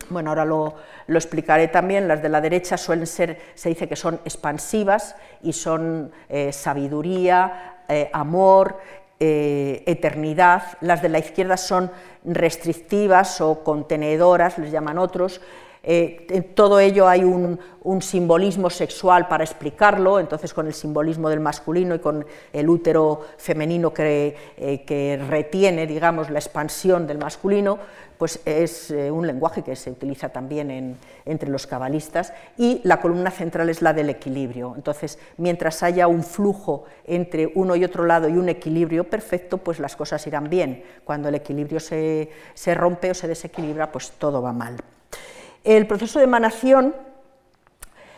[0.09, 0.75] bueno, ahora lo,
[1.19, 6.11] explicaré también, las de la derecha suelen ser, se dice que son expansivas y son
[6.29, 8.79] eh, sabiduría, eh, amor,
[9.21, 11.91] eh, eternidad, las de la izquierda son
[12.25, 15.41] restrictivas o contenedoras, les llaman otros,
[15.89, 17.59] en eh, todo ello hay un,
[18.01, 23.95] simbolismo sexual para explicarlo, entonces con el simbolismo del masculino y con el útero femenino
[23.95, 27.79] que, eh, retiene, digamos, la expansión del masculino,
[28.19, 33.31] pues es eh, un lenguaje que se utiliza también entre los cabalistas, y la columna
[33.31, 34.73] central es la del equilibrio.
[34.75, 39.79] Entonces, mientras haya un flujo entre uno y otro lado y un equilibrio perfecto, pues
[39.79, 40.83] las cosas irán bien.
[41.05, 42.29] Cuando el equilibrio se
[42.75, 44.77] rompe o se desequilibra, pues todo va mal.
[45.67, 46.95] El proceso de emanación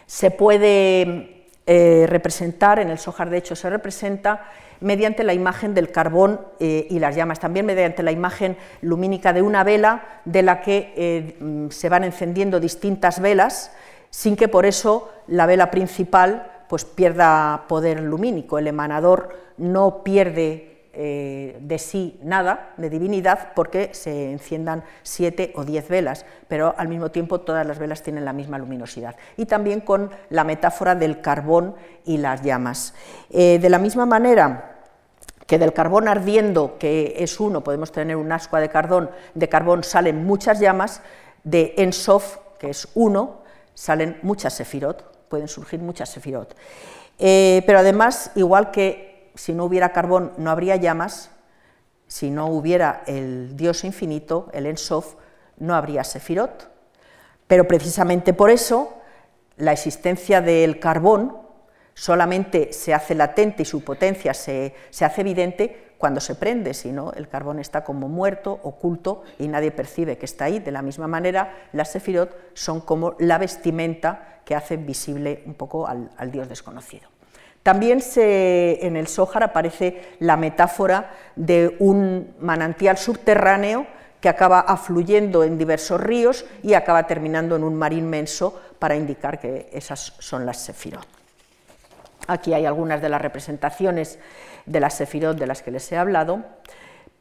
[0.05, 4.45] se puede eh, representar, en el Sojar de hecho se representa
[4.81, 9.41] mediante la imagen del carbón eh, y las llamas, también mediante la imagen lumínica de
[9.41, 13.73] una vela de la que eh, mm, se van encendiendo distintas velas
[14.11, 20.68] sin que por eso la vela principal pues pierda poder lumínico, el emanador no pierde
[21.01, 26.89] eh, de sí nada, de divinidad, porque se enciendan siete o diez velas, pero al
[26.89, 29.15] mismo tiempo todas las velas tienen la misma luminosidad.
[29.37, 32.95] Y también con la metáfora del carbón y las llamas.
[33.31, 34.81] Eh, de la misma manera,
[35.47, 39.85] que del carbón ardiendo, que es uno, podemos tener un ascua de carbón, de carbón
[39.85, 41.01] salen muchas llamas,
[41.45, 43.43] de Ensof, que es uno,
[43.73, 46.57] salen muchas sefirot, pueden surgir muchas sefirot.
[47.21, 51.31] Eh, pero además, igual que si no hubiera carbón no habría llamas,
[52.09, 55.15] si no hubiera el Dios infinito, el Ensof,
[55.59, 56.69] no habría Sefirot.
[57.47, 58.99] Pero precisamente por eso
[59.57, 61.39] la existencia del carbón
[61.95, 67.13] solamente se hace latente y su potencia se, hace evidente cuando se prende, si no,
[67.13, 70.59] el carbón está como muerto, oculto y nadie percibe que está ahí.
[70.59, 75.87] De la misma manera, las sefirot son como la vestimenta que hace visible un poco
[75.87, 77.09] al, dios desconocido.
[77.69, 83.87] También en el Sóhar aparece la metáfora de un manantial subterráneo
[84.23, 89.39] que acaba afluyendo en diversos ríos y acaba terminando en un mar inmenso para indicar
[89.39, 91.07] que esas son las sefirot.
[92.27, 94.19] Aquí hay algunas de las representaciones
[94.65, 96.43] de las sefirot de las que les he hablado,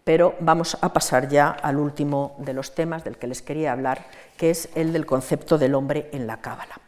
[0.06, 4.06] pero vamos a pasar ya al último de los temas del que les quería hablar,
[4.38, 6.80] que es el del concepto del hombre en la Cábala.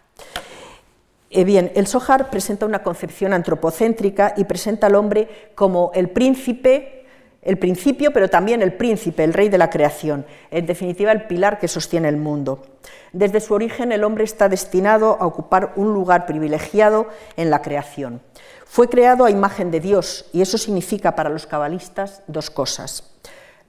[1.30, 7.00] Eh bien, el Sohar presenta una concepción antropocéntrica y presenta al hombre como el príncipe
[7.42, 11.58] el principio, pero también el príncipe, el rey de la creación, en definitiva el pilar
[11.58, 12.66] que sostiene el mundo.
[13.14, 17.08] Desde su origen el hombre está destinado a ocupar un lugar privilegiado
[17.38, 18.22] en la creación.
[18.66, 23.10] Fue creado a imagen de Dios y eso significa para los cabalistas dos cosas.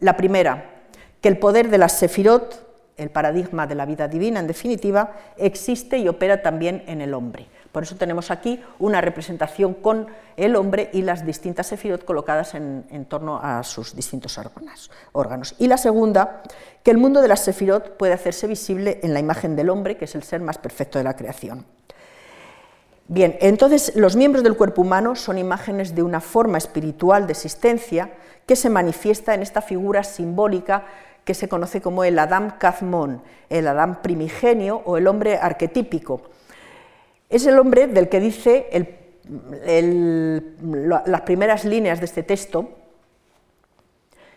[0.00, 0.82] La primera,
[1.20, 2.69] que el poder de las sefirot,
[3.00, 7.48] el paradigma de la vida divina en definitiva, existe y opera también en el hombre.
[7.72, 13.06] Por eso tenemos aquí una representación con el hombre y las distintas sefirot colocadas en,
[13.08, 14.38] torno a sus distintos
[15.12, 16.42] órganos, Y la segunda,
[16.82, 20.06] que el mundo de las sefirot puede hacerse visible en la imagen del hombre, que
[20.06, 21.64] es el ser más perfecto de la creación.
[23.06, 28.12] Bien, entonces los miembros del cuerpo humano son imágenes de una forma espiritual de existencia
[28.46, 30.84] que se manifiesta en esta figura simbólica
[31.24, 36.22] que se conoce como el Adam Kazmon, el Adam primigenio o el hombre arquetípico.
[37.28, 38.68] Es el hombre del que dice
[41.04, 42.70] las primeras líneas de este texto,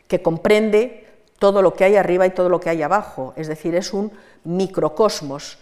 [0.08, 1.08] que comprende
[1.40, 4.12] todo lo que hay arriba y todo lo que hay abajo, es decir, es un
[4.44, 5.60] microcosmos,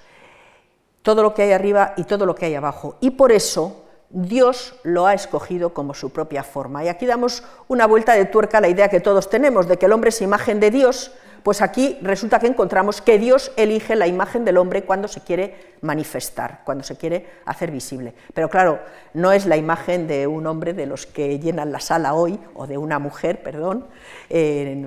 [1.01, 2.97] todo lo que hay arriba y todo lo que hay abajo.
[2.99, 6.83] Y por eso Dios lo ha escogido como su propia forma.
[6.83, 9.85] Y aquí damos una vuelta de tuerca a la idea que todos tenemos de que
[9.85, 11.11] el hombre es imagen de Dios,
[11.43, 15.70] pues aquí resulta que encontramos que Dios elige la imagen del hombre cuando se quiere
[15.81, 18.13] manifestar, cuando se quiere hacer visible.
[18.33, 18.79] Pero claro,
[19.13, 22.67] no es la imagen de un hombre de los que llenan la sala hoy, o
[22.67, 23.87] de una mujer, perdón,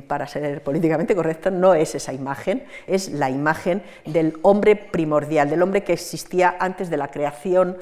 [0.07, 5.62] para ser políticamente correcto, no es esa imagen, es la imagen del hombre primordial, del
[5.62, 7.76] hombre que existía antes de la creación,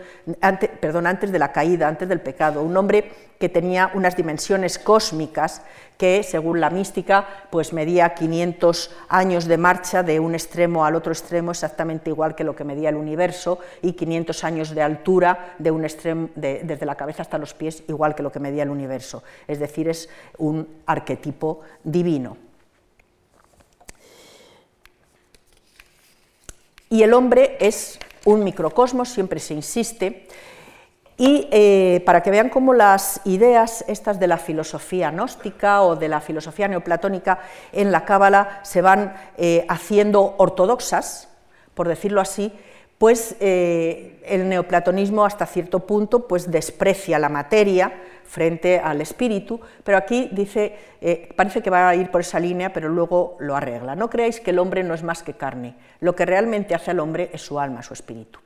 [0.80, 5.62] perdón, antes de la caída, antes del pecado, un hombre que tenía unas dimensiones cósmicas
[5.98, 11.12] que, según la mística, pues medía 500 años de marcha de un extremo al otro
[11.12, 15.70] extremo, exactamente igual que lo que medía el universo, y 500 años de altura de
[15.70, 19.22] un extremo, desde la cabeza hasta los pies, igual que lo que medía el universo.
[19.46, 22.36] Es decir, es un arquetipo divino.
[26.88, 30.28] Y el hombre es un microcosmos, siempre se insiste,
[31.16, 36.08] y eh, para que vean cómo las ideas estas de la filosofía gnóstica o de
[36.08, 37.40] la filosofía neoplatónica
[37.70, 41.28] en la Cábala se van eh, haciendo ortodoxas,
[41.74, 42.52] por decirlo así,
[43.02, 47.92] pues eh, el neoplatonismo hasta cierto punto pues desprecia la materia
[48.22, 50.76] frente al espíritu, pero aquí dice,
[51.34, 53.96] parece que va a ir por esa línea, pero luego lo arregla.
[53.96, 57.00] No creáis que el hombre no es más que carne, lo que realmente hace al
[57.00, 58.38] hombre es su alma, su espíritu.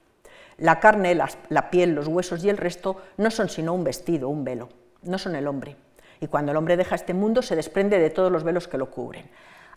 [0.56, 4.42] La carne, la, piel, los huesos y el resto no son sino un vestido, un
[4.42, 4.70] velo,
[5.02, 5.76] no son el hombre.
[6.18, 8.90] Y cuando el hombre deja este mundo se desprende de todos los velos que lo
[8.90, 9.28] cubren.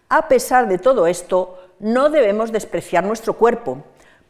[0.07, 3.83] A pesar de todo esto, no debemos despreciar nuestro cuerpo,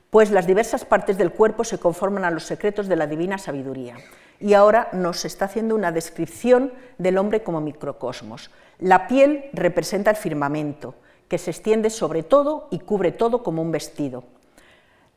[0.10, 3.96] pues las diversas partes del cuerpo se conforman a los secretos de la divina sabiduría.
[4.40, 8.50] Y ahora nos está haciendo una descripción del hombre como microcosmos.
[8.80, 10.96] La piel representa el firmamento,
[11.28, 14.24] que se extiende sobre todo y cubre todo como un vestido.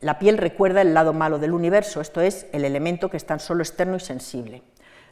[0.01, 3.41] La piel recuerda el lado malo del universo, esto es, el elemento que es tan
[3.41, 4.63] solo externo y sensible.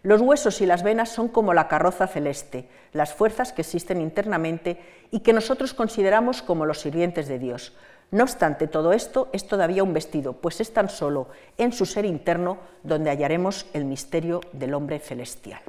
[0.03, 4.81] Los huesos y las venas son como la carroza celeste, las fuerzas que existen internamente
[5.11, 7.73] y que nosotros consideramos como los sirvientes de Dios.
[8.13, 11.29] No obstante, todo esto es todavía un vestido, pues es tan solo
[11.59, 15.61] en su ser interno donde hallaremos el misterio del hombre celestial.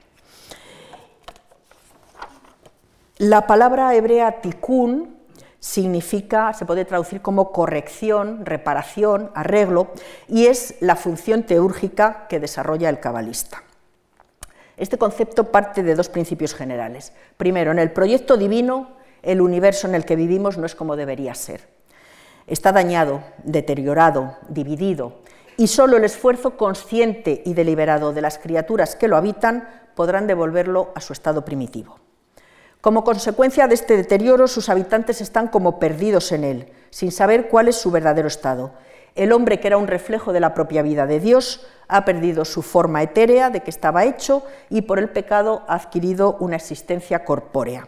[3.20, 5.16] La palabra hebrea tikkun
[5.60, 9.92] significa, se puede traducir como corrección, reparación, arreglo,
[10.28, 13.64] y es la función teúrgica que desarrolla el cabalista.
[14.76, 17.14] Este concepto parte de dos principios generales.
[17.38, 18.90] Primero, en el proyecto divino,
[19.22, 21.81] el universo en el que vivimos no es como debería ser.
[22.48, 25.22] Está dañado, deteriorado, dividido,
[25.58, 30.92] y solo el esfuerzo consciente y deliberado de las criaturas que lo habitan podrán devolverlo
[30.96, 32.00] a su estado primitivo.
[32.82, 37.68] Como consecuencia de este deterioro, sus habitantes están como perdidos en él, sin saber cuál
[37.68, 38.74] es su verdadero estado.
[39.14, 42.64] El hombre, que era un reflejo de la propia vida de Dios, ha perdido su
[42.64, 47.88] forma etérea de que estaba hecho y por el pecado ha adquirido una existencia corpórea.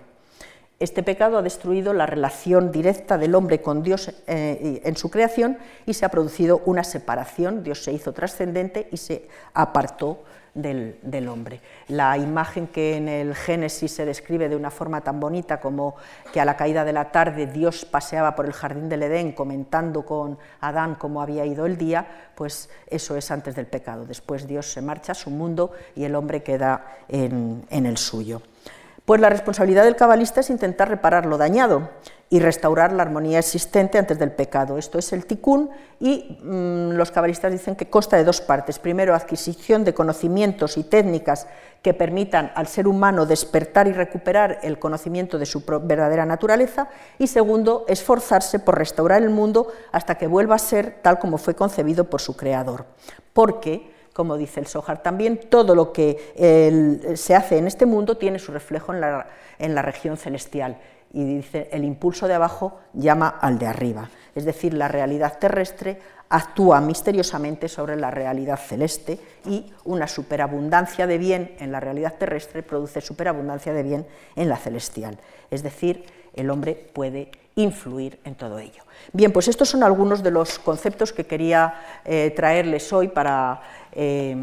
[0.84, 5.58] Este pecado ha destruido la relación directa del hombre con Dios eh, en su creación
[5.86, 7.64] y se ha producido una separación.
[7.64, 11.62] Dios se hizo trascendente y se apartó del, hombre.
[11.88, 15.96] La imagen que en el Génesis se describe de una forma tan bonita como
[16.34, 20.06] que a la caída de la tarde Dios paseaba por el jardín del Edén comentando
[20.06, 22.06] con Adán cómo había ido el día,
[22.36, 24.06] pues eso es antes del pecado.
[24.06, 28.42] Después Dios se marcha a su mundo y el hombre queda en el suyo.
[29.06, 31.90] Pues la responsabilidad del cabalista es intentar reparar lo dañado
[32.30, 34.78] y restaurar la armonía existente antes del pecado.
[34.78, 35.70] Esto es el tikkun
[36.00, 38.80] y mm, los cabalistas dicen que consta de dos partes.
[38.80, 41.48] Primero, adquisición de conocimientos y técnicas
[41.82, 46.88] que permitan al ser humano despertar y recuperar el conocimiento de su verdadera naturaleza
[47.20, 51.56] y segundo, esforzarse por restaurar el mundo hasta que vuelva a ser tal como fue
[51.56, 52.86] concebido por su creador.
[53.34, 58.40] Porque como dice el Sohar también, todo lo que se hace en este mundo tiene
[58.40, 60.78] su reflejo en la, región celestial.
[61.12, 64.10] Y dice, el impulso de abajo llama al de arriba.
[64.34, 66.00] Es decir, la realidad terrestre
[66.30, 72.64] actúa misteriosamente sobre la realidad celeste y una superabundancia de bien en la realidad terrestre
[72.64, 75.20] produce superabundancia de bien en la celestial.
[75.52, 76.04] Es decir,
[76.34, 78.84] el hombre puede influir en todo ello.
[79.12, 83.62] Bien, pues estos son algunos de los conceptos que quería eh, traerles hoy para
[83.92, 84.42] eh,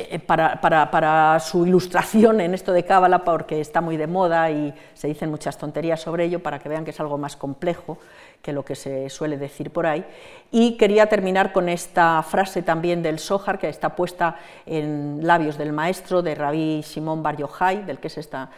[0.00, 5.08] eh, para, su ilustración en esto de Cábala, porque está muy de moda y se
[5.08, 7.98] dicen muchas tonterías sobre ello, para que vean que es algo más complejo
[8.40, 10.04] que lo que se suele decir por ahí.
[10.52, 15.72] Y quería terminar con esta frase también del Sohar, que está puesta en labios del
[15.72, 18.50] maestro, de Rabí Simón Bar Yochai, del que es esta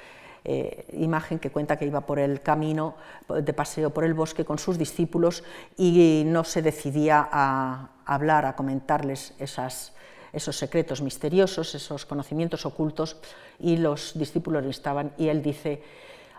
[0.44, 2.94] eh, imagen que cuenta que iba por el camino
[3.28, 5.44] de paseo por el bosque con sus discípulos
[5.76, 13.18] y no se decidía a hablar, a comentarles esos secretos misteriosos, esos conocimientos ocultos,
[13.58, 15.82] y los discípulos le estaban, y él dice,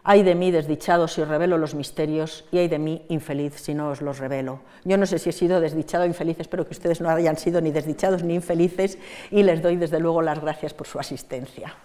[0.04, 3.74] ay de mí desdichado si os revelo los misterios, y ay de mí infeliz si
[3.74, 4.60] no os los revelo.
[4.84, 7.62] Yo no sé si he sido desdichado o infeliz, espero que ustedes no hayan sido
[7.62, 8.98] ni desdichados ni infelices,
[9.30, 11.76] y les doy desde luego las gracias por su asistencia.